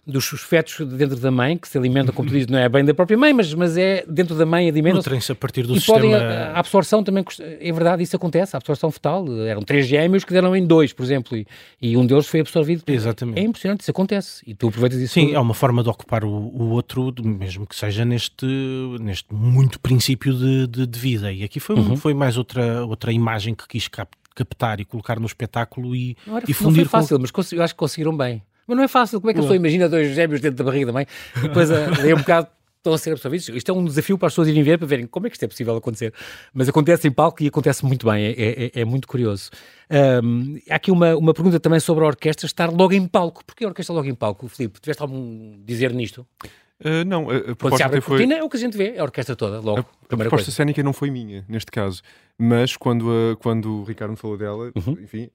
[0.07, 2.93] dos fetos dentro da mãe, que se alimentam, como tu dizes, não é bem da
[2.93, 5.33] própria mãe, mas, mas é dentro da mãe alimentam-se.
[5.33, 5.99] a partir do e sistema...
[5.99, 9.25] Podem, a, a absorção também, é verdade, isso acontece, a absorção fetal.
[9.47, 11.47] Eram três gêmeos que deram em dois, por exemplo, e,
[11.81, 12.58] e um deles foi absorvido.
[12.87, 13.39] Exatamente.
[13.39, 14.43] É impressionante, isso acontece.
[14.47, 15.15] E tu aproveitas isso.
[15.15, 18.47] Sim, é uma forma de ocupar o, o outro, mesmo que seja neste,
[19.01, 21.33] neste muito princípio de, de, de vida.
[21.33, 21.97] E aqui foi, uhum.
[21.97, 26.47] foi mais outra, outra imagem que quis captar e colocar no espetáculo e, não era,
[26.49, 26.85] e fundir.
[26.85, 27.23] Não foi fácil, com...
[27.37, 28.43] mas eu acho que conseguiram bem.
[28.67, 29.21] Mas não é fácil.
[29.21, 31.71] Como é que a pessoa imagina dois gêmeos dentro da barriga da mãe e depois
[31.71, 33.49] a, um bocado estão a ser absorvidos?
[33.49, 35.45] Isto é um desafio para as pessoas irem ver para verem como é que isto
[35.45, 36.13] é possível acontecer.
[36.53, 38.27] Mas acontece em palco e acontece muito bem.
[38.27, 39.51] É, é, é muito curioso.
[40.23, 43.45] Um, há aqui uma, uma pergunta também sobre a orquestra estar logo em palco.
[43.45, 44.81] Porquê a orquestra logo em palco, Filipe?
[44.81, 46.27] Tiveste algum dizer nisto?
[46.81, 48.41] Uh, não, a, a Quando se abre a cortina foi...
[48.41, 49.81] é o que a gente vê, é a orquestra toda, logo.
[49.81, 50.51] A, a proposta coisa.
[50.53, 52.03] cénica não foi minha, neste caso.
[52.39, 54.97] Mas quando, uh, quando o Ricardo me falou dela, uhum.
[55.03, 55.29] enfim,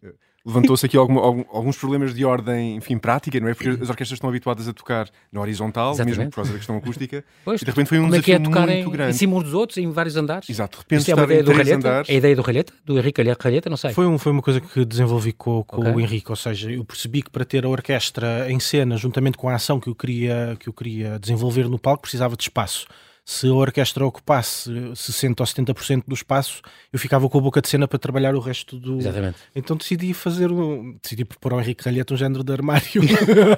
[0.46, 3.54] levantou-se aqui algum, algum, alguns problemas de ordem, enfim, prática, não é?
[3.54, 6.18] Porque as orquestras estão habituadas a tocar na horizontal, Exatamente.
[6.18, 7.24] mesmo por causa da questão acústica.
[7.46, 9.12] Pois, e de repente foi um desafio é que é tocar muito em, grande.
[9.12, 10.50] Em cima uns dos outros, em vários andares?
[10.50, 12.04] Exato, de repente é uma ideia do Ralheta?
[12.08, 12.74] É a ideia do Ralheta?
[12.86, 13.70] Do Henrique Ralheta?
[13.70, 13.94] Não sei.
[13.94, 15.94] Foi, um, foi uma coisa que desenvolvi com, com okay.
[15.94, 19.48] o Henrique, ou seja, eu percebi que para ter a orquestra em cena, juntamente com
[19.48, 22.86] a ação que eu queria, que eu queria desenvolver no palco, precisava de espaço
[23.26, 27.70] se a orquestra ocupasse 60% ou 70% do espaço, eu ficava com a boca de
[27.70, 28.98] cena para trabalhar o resto do.
[28.98, 29.38] Exatamente.
[29.56, 30.52] Então decidi fazer.
[30.52, 30.98] Um...
[31.02, 32.84] Decidi propor ao Henrique Ralheta um género de armário.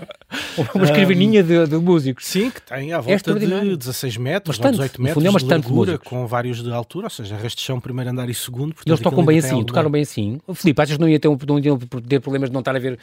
[0.74, 2.28] Uma escrivaninha um, de, de, músicos.
[2.28, 5.98] Sim, que tem à volta é de 16 metros, bastante, 18 metros, é de largura,
[5.98, 8.76] com vários de altura, ou seja, resto de chão, primeiro andar e segundo.
[8.76, 10.40] Portanto, Eles tocam bem assim, tocaram bem assim.
[10.54, 12.80] Filipe, achas que não ia ter, um, não ia ter problemas de não estar a
[12.80, 13.00] ver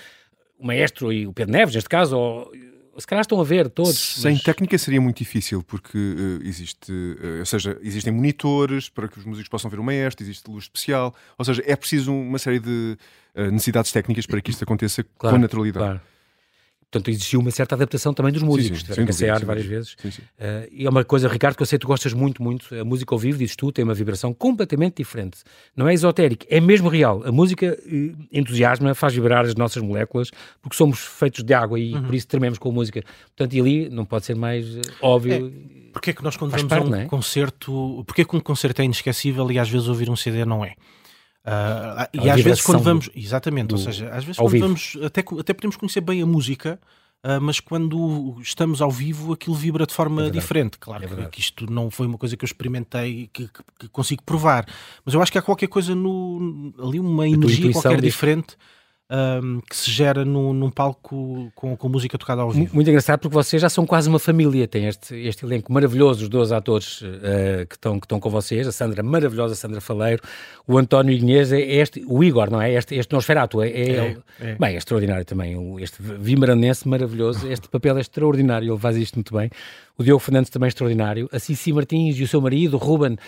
[0.59, 2.53] o maestro e o Pedro Neves, neste caso, ou
[2.99, 3.97] se calhar estão a ver todos.
[3.97, 4.43] Sem mas...
[4.43, 9.25] técnica seria muito difícil, porque uh, existe, uh, ou seja, existem monitores para que os
[9.25, 12.97] músicos possam ver o maestro, existe luz especial, ou seja, é preciso uma série de
[13.35, 15.85] uh, necessidades técnicas para que isto aconteça claro, com naturalidade.
[15.85, 16.12] Claro.
[16.93, 19.97] Portanto, existiu uma certa adaptação também dos músicos, sim, sim, tiveram que ensaiar várias vezes.
[19.99, 22.75] Sim, uh, e é uma coisa, Ricardo, que eu sei que tu gostas muito, muito.
[22.75, 25.39] A música ao vivo, dizes tu, tem uma vibração completamente diferente.
[25.75, 27.23] Não é esotérico, é mesmo real.
[27.25, 31.95] A música uh, entusiasma, faz vibrar as nossas moléculas, porque somos feitos de água e
[31.95, 32.03] uhum.
[32.03, 33.03] por isso trememos com a música.
[33.35, 35.51] Portanto, e ali não pode ser mais uh, óbvio.
[35.69, 35.93] É.
[35.95, 37.05] Porquê é que nós, quando vamos parte, a um é?
[37.07, 40.63] concerto, porquê é que um concerto é inesquecível e às vezes ouvir um CD não
[40.63, 40.75] é?
[41.45, 44.67] Uh, e às vezes quando vamos, exatamente, do, ou seja, às vezes quando vivo.
[44.67, 46.79] vamos, até, até podemos conhecer bem a música,
[47.25, 50.79] uh, mas quando estamos ao vivo aquilo vibra de forma é diferente.
[50.79, 54.23] Claro é que, isto não foi uma coisa que eu experimentei que, que, que, consigo
[54.23, 54.67] provar,
[55.05, 58.13] mas eu acho que há qualquer coisa no, ali, uma energia qualquer diz...
[58.13, 58.57] diferente.
[59.13, 62.75] Um, que se gera no, num palco com, com música tocada ao vivo.
[62.75, 66.29] Muito engraçado porque vocês já são quase uma família, tem este, este elenco maravilhoso, os
[66.31, 70.23] dois atores uh, que, estão, que estão com vocês, a Sandra maravilhosa, a Sandra Faleiro,
[70.67, 72.73] o António Inês, é este, o Igor, não é?
[72.73, 74.55] Este, este Nosferatu, é, é, é, é.
[74.55, 79.35] Bem, é extraordinário também, este vimaranense maravilhoso, este papel é extraordinário, ele faz isto muito
[79.35, 79.51] bem
[79.99, 83.13] o Diogo Fernandes também é extraordinário, a Cici Martins e o seu marido, o Ruben,
[83.13, 83.19] uh,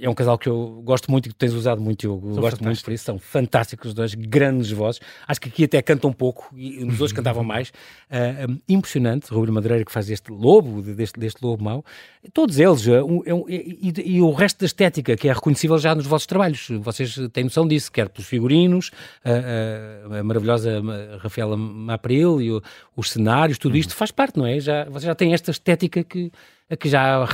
[0.00, 2.66] é um casal que eu gosto muito e que tens usado muito, eu gosto fantásticos.
[2.66, 6.12] muito por isso, são fantásticos os dois, grandes vozes, acho que aqui até cantam um
[6.12, 7.70] pouco, e nos outros cantavam mais,
[8.10, 11.84] uh, um, impressionante, Ruben Madureira que faz este lobo, deste, deste lobo mau,
[12.32, 15.94] todos eles, uh, um, um, e, e, o resto da estética, que é reconhecível já
[15.94, 18.90] nos vossos trabalhos, vocês têm noção disso, quer pelos figurinos,
[19.24, 20.82] a maravilhosa
[21.18, 22.62] Rafaela Mapril e o,
[22.96, 23.96] os cenários, tudo isto uhum.
[23.96, 24.60] faz parte, não é?
[24.60, 26.30] Já, vocês já têm esta estética que,
[26.74, 27.26] a que já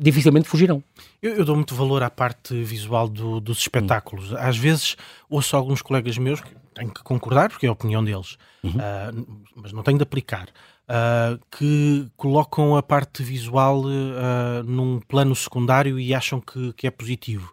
[0.00, 0.82] dificilmente fugirão.
[1.22, 4.32] Eu, eu, dou muito valor à parte visual do, dos espetáculos.
[4.32, 4.36] Hum.
[4.38, 4.96] Às vezes
[5.28, 8.70] ouço alguns colegas meus, que tenho que concordar, porque é a opinião deles, uhum.
[8.70, 10.48] uh, mas não tenho de aplicar,
[10.88, 16.90] uh, que colocam a parte visual uh, num plano secundário e acham que, que é
[16.90, 17.52] positivo.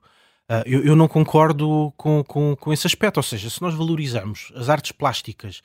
[0.67, 4.69] Eu, eu, não concordo com, com, com esse aspecto, ou seja, se nós valorizamos as
[4.69, 5.63] artes plásticas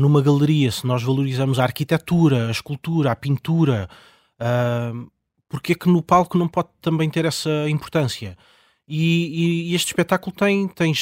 [0.00, 3.86] numa galeria, se nós valorizamos a arquitetura, a escultura, a pintura,
[4.40, 5.10] uh,
[5.48, 8.36] porque é que no palco não pode também ter essa importância?
[8.86, 10.92] E, e, e este espetáculo tem, tem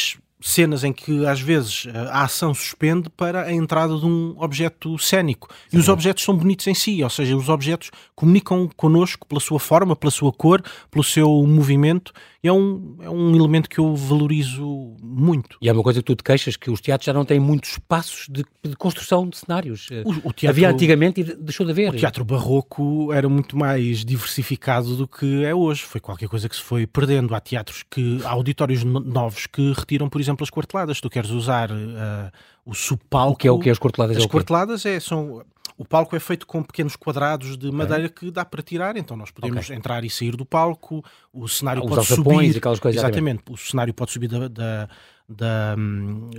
[0.41, 5.49] cenas em que às vezes a ação suspende para a entrada de um objeto cénico.
[5.69, 5.77] Sim.
[5.77, 9.59] E os objetos são bonitos em si, ou seja, os objetos comunicam connosco pela sua
[9.59, 12.13] forma, pela sua cor, pelo seu movimento
[12.47, 15.59] é um, é um elemento que eu valorizo muito.
[15.61, 17.71] E é uma coisa que tu te queixas, que os teatros já não têm muitos
[17.73, 19.89] espaços de, de construção de cenários.
[20.05, 21.95] O, o teatro, Havia antigamente e deixou de haver.
[21.95, 25.83] O teatro barroco era muito mais diversificado do que é hoje.
[25.83, 27.35] Foi qualquer coisa que se foi perdendo.
[27.35, 31.01] Há teatros que, há auditórios novos que retiram, por exemplo, as quarteladas.
[31.01, 32.31] Tu queres usar uh,
[32.65, 33.33] o subpalco.
[33.33, 34.17] O que é o que é as quarteladas?
[34.17, 35.43] As é quarteladas é, são
[35.77, 39.31] o palco é feito com pequenos quadrados de madeira que dá para tirar, então nós
[39.31, 39.77] podemos okay.
[39.77, 42.61] entrar e sair do palco, o cenário ah, pode subir.
[42.61, 44.89] Coisas, exatamente, o cenário pode subir da, da
[45.29, 45.75] da,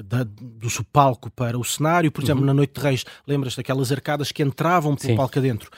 [0.05, 2.11] da, do subpalco para o cenário.
[2.11, 2.47] Por exemplo, uhum.
[2.47, 5.17] na Noite de Reis, lembras daquelas arcadas que entravam pelo Sim.
[5.17, 5.69] palco adentro?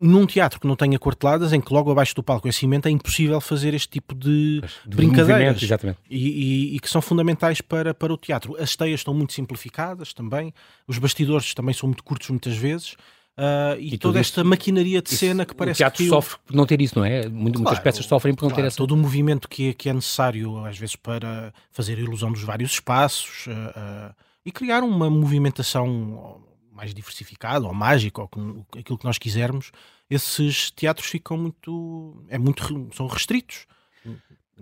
[0.00, 2.90] Num teatro que não tenha corteladas, em que logo abaixo do palco é cimento, é
[2.90, 5.76] impossível fazer este tipo de, de brincadeiras e,
[6.10, 8.56] e, e, que são fundamentais para, para o teatro.
[8.58, 10.54] As teias estão muito simplificadas também,
[10.88, 12.96] os bastidores também são muito curtos muitas vezes.
[13.40, 15.82] Uh, e, e toda esta maquinaria de cena que parece que.
[15.82, 17.28] O teatro que sofre por não ter isso, não é?
[17.28, 18.76] Muito, claro, muitas peças sofrem por não claro, ter essa.
[18.76, 22.72] Todo o movimento que, que é necessário, às vezes, para fazer a ilusão dos vários
[22.72, 26.42] espaços uh, uh, e criar uma movimentação
[26.80, 29.70] mais diversificada ou mágica, ou aquilo que nós quisermos,
[30.08, 32.24] esses teatros ficam muito.
[32.28, 33.66] É muito são restritos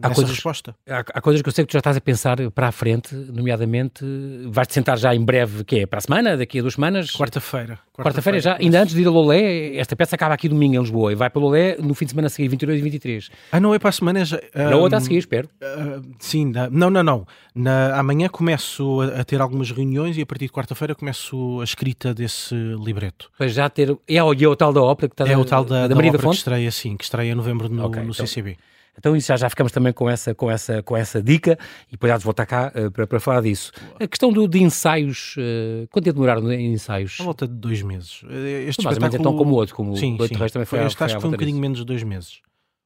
[0.02, 0.74] há coisas, resposta.
[0.88, 3.14] Há, há, coisas que eu sei que tu já estás a pensar para a frente,
[3.14, 4.04] nomeadamente,
[4.46, 7.10] vais-te sentar já em breve, que é para a semana, daqui a duas semanas?
[7.12, 7.78] Quarta-feira.
[7.94, 11.10] Quarta-feira já, ainda antes de ir a Lolé, esta peça acaba aqui domingo em Lisboa
[11.12, 13.30] e vai para Lolé no fim de semana a seguir, 22 e 23.
[13.50, 14.24] Ah, não é para a semana?
[14.24, 15.48] Já, um, não, outra a seguir, espero.
[15.60, 17.26] Uh, sim, não, não, não.
[17.54, 21.64] Na, amanhã começo a, a, ter algumas reuniões e a partir de quarta-feira começo a
[21.64, 23.30] escrita desse libreto.
[23.36, 25.64] Pois já ter, é o, é o tal da ópera que está É o tal
[25.64, 26.34] da, da, da Maria da Fonte?
[26.34, 28.56] que estreia, sim, que estreia em novembro no, okay, no então, CCB.
[28.98, 31.58] Então isso já, já ficamos também com essa, com essa, com essa dica
[31.88, 33.72] e depois já voltar cá uh, para, para falar disso.
[33.98, 37.18] A questão do, de ensaios, uh, quanto tempo demoraram em ensaios?
[37.20, 38.22] A volta de dois meses.
[38.66, 39.20] Este Mais espetáculo...
[39.20, 41.28] então como o outro, como sim, o Leite também foi, foi Este acho que foi
[41.28, 42.40] um bocadinho menos de dois meses.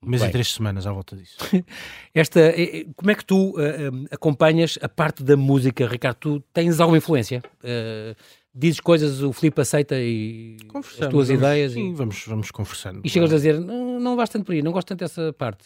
[0.04, 0.30] Um mês Bem.
[0.30, 1.36] e três semanas à volta disso.
[2.12, 2.52] Esta,
[2.96, 6.16] como é que tu uh, acompanhas a parte da música, Ricardo?
[6.16, 7.40] Tu tens alguma influência?
[7.62, 8.16] Uh,
[8.52, 10.56] dizes coisas, o Filipe aceita e
[11.00, 11.72] as tuas ideias?
[11.72, 11.94] Sim, e...
[11.94, 13.00] vamos, vamos conversando.
[13.04, 15.64] E chegas a dizer, não, não vais tanto por aí, não gosto tanto dessa parte.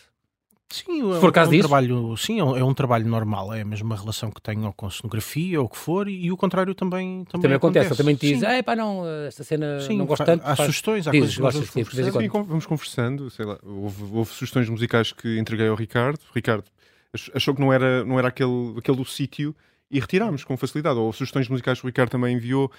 [0.68, 3.60] Sim, se for é, caso é um trabalho, sim, é, é um trabalho normal, é
[3.60, 6.36] a mesma relação que tenho com a cenografia ou o que for, e, e o
[6.36, 7.86] contrário também também, também acontece.
[7.86, 8.02] acontece.
[8.02, 10.42] também te diz, ah, pá, não, esta cena sim, não gosto tanto.
[10.42, 10.66] Há faz...
[10.66, 15.12] sugestões, há Dizes, coisas que vamos, sim, vamos conversando, sei lá, houve, houve, sugestões musicais
[15.12, 16.18] que entreguei ao Ricardo.
[16.34, 16.64] Ricardo
[17.32, 19.54] achou que não era, não era aquele, aquele sítio
[19.90, 20.98] e retirámos com facilidade.
[20.98, 22.70] Ou sugestões musicais que o Ricardo também enviou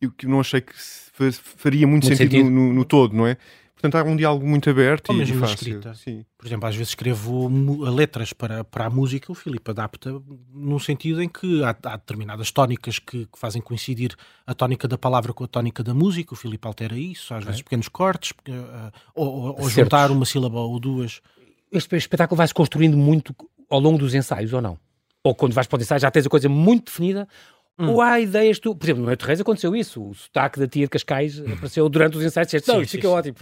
[0.00, 2.50] e que não achei que faria muito, muito sentido, sentido.
[2.50, 3.36] No, no, todo, não é?
[3.80, 5.54] Portanto, há um diálogo muito aberto Ou e, mesmo fácil.
[5.54, 5.94] escrita.
[5.94, 6.24] Sim.
[6.36, 7.48] Por exemplo, às vezes escrevo
[7.88, 10.20] letras para, para a música, o Filipe adapta
[10.52, 14.98] num sentido em que há, há determinadas tónicas que, que, fazem coincidir a tónica da
[14.98, 18.92] palavra com a tónica da música, o Filipe altera isso, às vezes pequenos cortes, uh,
[19.14, 21.20] ou, ou juntar uma sílaba ou duas.
[21.70, 23.32] Este espetáculo vai-se construindo muito
[23.70, 24.76] ao longo dos ensaios, ou não?
[25.22, 27.28] Ou quando vais para o ensaio já tens a coisa muito definida,
[27.78, 27.90] Hum.
[27.90, 30.84] Ou há ideias tu, por exemplo, no Neto Reis aconteceu isso, o sotaque da tia
[30.84, 33.36] de Cascais apareceu durante os ensaios, disseste, não, isto fica ótimo.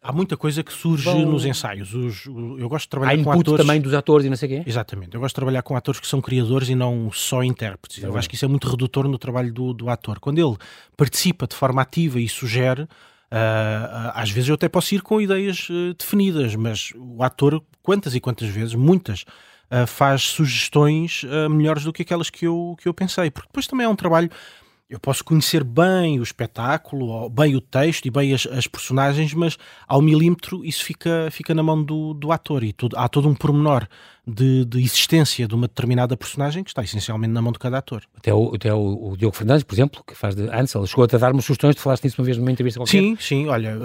[0.00, 1.92] Há muita coisa que surge Bom, nos ensaios.
[1.92, 3.66] Os, eu gosto de trabalhar com atores.
[3.66, 4.62] também dos atores e não sei quê?
[4.64, 5.14] Exatamente.
[5.14, 8.02] Eu gosto de trabalhar com atores que são criadores e não só intérpretes.
[8.02, 10.20] É eu acho que isso é muito redutor no trabalho do, do ator.
[10.20, 10.56] Quando ele
[10.96, 12.86] participa de forma ativa e sugere,
[13.32, 18.14] Uh, às vezes eu até posso ir com ideias uh, definidas, mas o ator, quantas
[18.14, 22.92] e quantas vezes, muitas, uh, faz sugestões melhores do que aquelas que eu, que eu
[22.92, 24.30] pensei, porque depois também é um trabalho.
[24.92, 29.56] Eu posso conhecer bem o espetáculo, bem o texto e bem as, as personagens, mas
[29.88, 33.34] ao milímetro isso fica, fica na mão do, do ator e tudo, há todo um
[33.34, 33.88] pormenor
[34.26, 38.04] de, de, existência de uma determinada personagem que está essencialmente na mão de cada ator.
[38.16, 41.06] Até o, até o, o Diogo Fernandes, por exemplo, que faz de Ansel, chegou a
[41.18, 43.00] dar-me sugestões, de falaste nisso uma vez numa entrevista qualquer.
[43.00, 43.76] Sim, sim, olha.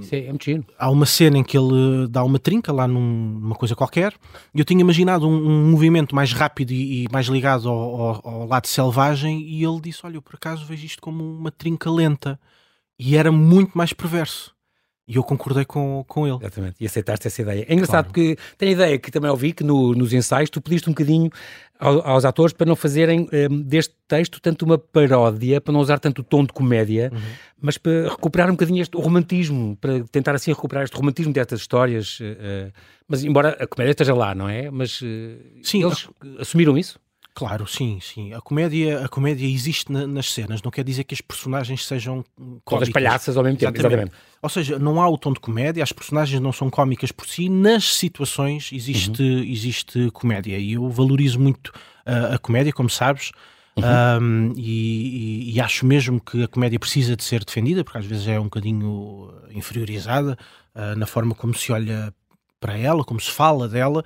[0.00, 0.64] Isso é, é muito giro.
[0.78, 4.14] Há uma cena em que ele dá uma trinca lá num, numa coisa qualquer,
[4.54, 8.28] e eu tinha imaginado um, um movimento mais rápido e, e mais ligado ao, ao,
[8.28, 11.90] ao, lado selvagem, e ele disse: Olha, eu por acaso vejo isto como uma trinca
[11.90, 12.40] lenta,
[12.98, 14.55] e era muito mais perverso.
[15.08, 16.38] E eu concordei com, com ele.
[16.40, 17.64] Exatamente, e aceitaste essa ideia.
[17.68, 18.06] É engraçado claro.
[18.06, 21.30] porque tenho a ideia que também ouvi que no, nos ensaios tu pediste um bocadinho
[21.78, 26.00] ao, aos atores para não fazerem um, deste texto tanto uma paródia, para não usar
[26.00, 27.20] tanto o tom de comédia, uhum.
[27.60, 32.18] mas para recuperar um bocadinho este romantismo, para tentar assim recuperar este romantismo destas histórias.
[32.18, 32.72] Uh,
[33.06, 34.70] mas embora a comédia esteja lá, não é?
[34.70, 35.06] Mas uh,
[35.62, 36.08] Sim, eles
[36.40, 36.98] assumiram isso?
[37.36, 38.32] Claro, sim, sim.
[38.32, 42.24] A comédia, a comédia existe na, nas cenas, não quer dizer que as personagens sejam
[42.34, 42.62] cómicas.
[42.64, 44.04] Todas palhaças ao mesmo tempo, exatamente.
[44.04, 44.38] exatamente.
[44.40, 47.50] Ou seja, não há o tom de comédia, as personagens não são cómicas por si,
[47.50, 49.44] nas situações existe, uhum.
[49.44, 50.56] existe comédia.
[50.56, 51.68] E eu valorizo muito
[52.06, 53.32] uh, a comédia, como sabes,
[53.76, 53.84] uhum.
[53.84, 58.06] um, e, e, e, acho mesmo que a comédia precisa de ser defendida, porque às
[58.06, 60.38] vezes é um bocadinho inferiorizada
[60.74, 62.14] uh, na forma como se olha
[62.58, 64.02] para ela, como se fala dela.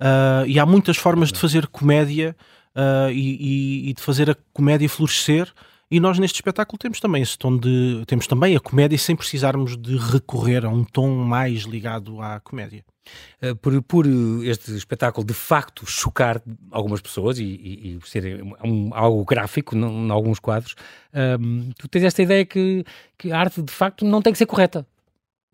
[0.00, 2.36] Uh, e há muitas formas de fazer comédia
[2.78, 5.52] uh, e, e, de fazer a comédia florescer.
[5.90, 8.04] E nós neste espetáculo temos também esse tom de.
[8.06, 12.84] temos também a comédia sem precisarmos de recorrer a um tom mais ligado à comédia.
[13.42, 14.06] Uh, por, por
[14.44, 20.10] este espetáculo de facto chocar algumas pessoas e, e, e ser um, algo gráfico em
[20.10, 20.72] alguns quadros,
[21.14, 22.84] uh, tu tens esta ideia que,
[23.16, 24.86] que a arte de facto não tem que ser correta.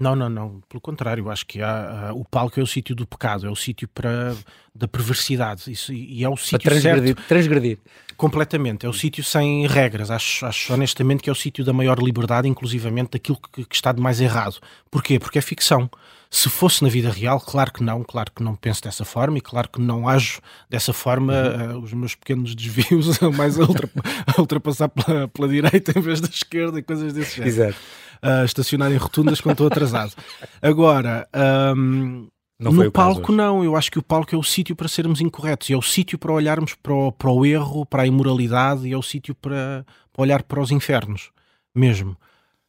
[0.05, 0.61] Não, não, não.
[0.69, 3.89] Pelo contrário, acho que há, o palco é o sítio do pecado, é o sítio
[3.89, 4.37] para
[4.75, 5.73] da perversidade.
[5.73, 7.27] Isso, e é o sítio transgredir, certo.
[7.27, 7.79] Transgredir.
[8.15, 8.85] Completamente.
[8.85, 10.11] É o sítio sem regras.
[10.11, 13.93] Acho, acho honestamente que é o sítio da maior liberdade, inclusivamente daquilo que, que, está
[13.93, 14.59] de mais errado.
[14.91, 15.19] Porquê?
[15.19, 15.89] Porque é ficção.
[16.31, 19.41] Se fosse na vida real, claro que não, claro que não penso dessa forma e
[19.41, 21.33] claro que não ajo dessa forma.
[21.33, 23.89] Uh, os meus pequenos desvios mais a, ultra,
[24.27, 27.49] a ultrapassar pela, pela, direita em vez da esquerda e coisas desse género.
[27.49, 27.79] Exato
[28.23, 30.13] uh, estacionar em rotundas quando estou atrasado.
[30.61, 31.29] Agora,
[31.77, 35.69] um, no palco não, eu acho que o palco é o sítio para sermos incorretos,
[35.69, 38.93] e é o sítio para olharmos para o, para o erro, para a imoralidade, e
[38.93, 41.31] é o sítio para, para olhar para os infernos,
[41.75, 42.17] mesmo.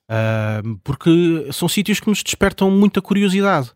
[0.10, 3.72] Uh, porque são sítios que nos despertam muita curiosidade.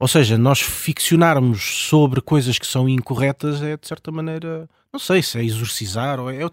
[0.00, 5.22] Ou seja, nós ficcionarmos sobre coisas que são incorretas é, de certa maneira, não sei
[5.22, 6.42] se é exorcizar ou é.
[6.42, 6.50] é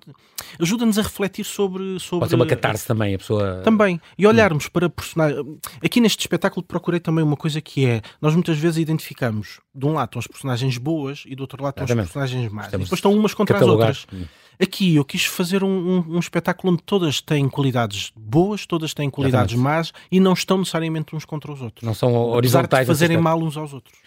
[0.59, 2.21] ajuda-nos a refletir sobre, sobre.
[2.21, 3.61] Pode ser uma catarse também, a pessoa.
[3.63, 4.01] Também.
[4.17, 5.45] E olharmos para personagens.
[5.83, 9.93] Aqui neste espetáculo procurei também uma coisa que é: nós muitas vezes identificamos, de um
[9.93, 12.67] lado estão as personagens boas e do outro lado estão as personagens más.
[12.69, 14.07] E depois estão umas contra as outras.
[14.11, 14.23] Hum.
[14.61, 19.09] Aqui eu quis fazer um, um, um, espetáculo onde todas têm qualidades boas, todas têm
[19.09, 19.75] qualidades Exatamente.
[19.75, 21.83] más e não estão necessariamente uns contra os outros.
[21.83, 22.85] Não são horizontais.
[22.85, 23.97] de fazerem mal uns aos outros.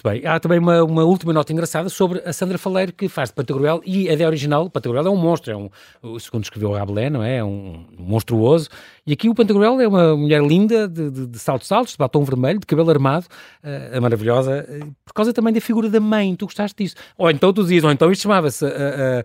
[0.00, 0.30] Muito bem.
[0.30, 3.82] Há também uma, uma última nota engraçada sobre a Sandra Faleiro, que faz de Pantagruel,
[3.84, 7.38] e a ideia original, Pantagruel é um monstro, é um, segundo escreveu Rabelais, não é?
[7.38, 8.68] É um, monstruoso.
[9.04, 12.22] E aqui o Pantagruel é uma mulher linda, de, de, de saltos altos, de batom
[12.22, 13.26] vermelho, de cabelo armado,
[13.64, 16.36] uh, maravilhosa, uh, por causa também da figura da mãe.
[16.36, 16.94] Tu gostaste disso?
[17.16, 19.24] Ou então tu dizias, ou então isto chamava-se uh,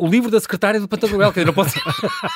[0.00, 1.78] o livro da secretária do Pantagruel, que eu não posso.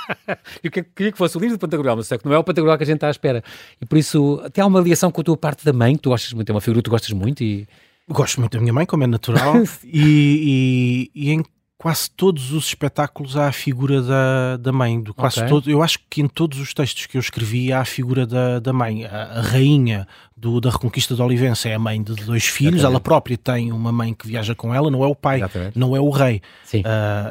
[0.62, 2.76] eu queria que fosse o livro do Pantagruel, mas sei que não é o Pantagruel
[2.76, 3.42] que a gente está à espera.
[3.80, 6.10] E por isso, até há uma ligação com a tua parte da mãe, que tu
[6.10, 7.66] gostas muito, é uma figura que tu gostas muito e.
[8.08, 11.44] Gosto muito da minha mãe, como é natural, e, e, e, em
[11.76, 15.00] quase todos os espetáculos há a figura da, da mãe.
[15.00, 15.48] Do quase okay.
[15.48, 18.58] todo, eu acho que em todos os textos que eu escrevi há a figura da,
[18.58, 19.04] da mãe.
[19.04, 22.94] A, a rainha do, da Reconquista de Olivença é a mãe de dois filhos, Exatamente.
[22.94, 25.78] ela própria tem uma mãe que viaja com ela, não é o pai, Exatamente.
[25.78, 26.42] não é o rei.
[26.74, 26.82] Uh,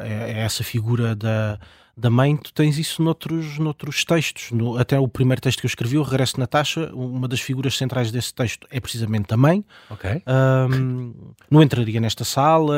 [0.04, 1.58] é, é essa figura da
[1.98, 4.52] da mãe, tu tens isso noutros, noutros textos.
[4.52, 7.76] No, até o primeiro texto que eu escrevi, o Regresso de Natasha, uma das figuras
[7.76, 9.64] centrais desse texto é precisamente a mãe.
[9.90, 10.22] Okay.
[10.26, 11.12] Um,
[11.50, 12.76] não entraria nesta sala.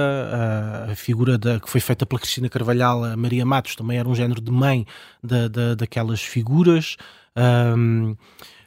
[0.91, 4.15] A figura da, que foi feita pela Cristina Carvalhal, a Maria Matos, também era um
[4.15, 4.87] género de mãe
[5.23, 6.97] da, da, daquelas figuras.
[7.77, 8.17] Um,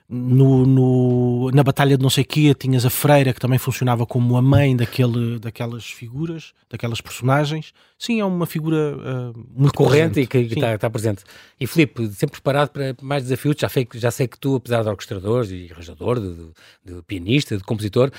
[0.09, 4.35] no, no, na Batalha de não sei quê tinhas a freira que também funcionava como
[4.37, 7.73] a mãe daquele, daquelas figuras, daquelas personagens.
[7.97, 11.23] Sim, é uma figura uh, muito corrente e que está, está, presente.
[11.59, 14.89] E Filipe, sempre preparado para mais desafios, já sei, já sei que tu, apesar de
[14.89, 18.11] orquestrador e arranjador, de, de, de pianista, de compositor,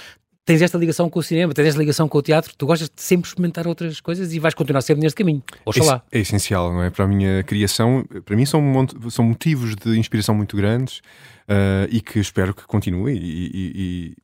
[0.44, 3.02] tens esta ligação com o cinema, tens esta ligação com o teatro, tu gostas de
[3.02, 5.42] sempre experimentar outras coisas e vais continuar sempre neste caminho.
[5.64, 6.02] Oxalá.
[6.12, 6.90] É, é essencial, não é?
[6.90, 8.62] Para a minha criação, para mim são,
[9.10, 10.98] são motivos de inspiração muito grandes
[11.48, 14.16] uh, e que espero que continue e, e,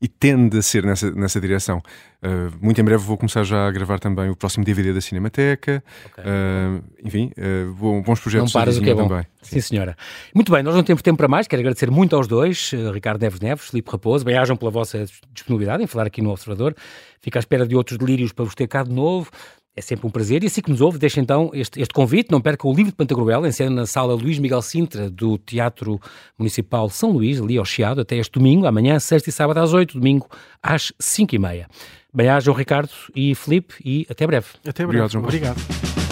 [0.00, 1.82] e tende a ser nessa, nessa direção.
[2.22, 5.82] Uh, muito em breve vou começar já a gravar também o próximo DVD da Cinemateca.
[6.06, 6.24] Okay.
[6.24, 8.52] Uh, enfim, uh, bons projetos.
[8.52, 9.08] Não paras o que é bom.
[9.08, 9.26] Também.
[9.42, 9.96] Sim, senhora.
[10.34, 11.46] Muito bem, nós não temos tempo para mais.
[11.46, 14.24] Quero agradecer muito aos dois, Ricardo Neves Neves, Filipe Raposo.
[14.24, 16.74] Bem-ajam pela vossa disponibilidade em falar aqui no Observador.
[17.20, 19.30] Fico à espera de outros delírios para vos ter cá de novo.
[19.76, 20.42] É sempre um prazer.
[20.42, 22.30] E assim que nos ouve, deixa então este, este convite.
[22.30, 26.00] Não perca o livro de Pantagruel, em cena na sala Luís Miguel Sintra, do Teatro
[26.38, 29.98] Municipal São Luís, ali ao Chiado, até este domingo, amanhã, sexta e sábado às oito,
[29.98, 30.26] domingo
[30.62, 31.68] às cinco e meia.
[32.12, 34.46] Bem-ajam, Ricardo e Felipe, e até breve.
[34.66, 35.02] Até breve.
[35.02, 35.24] Obrigado, João.
[35.24, 36.05] Obrigado.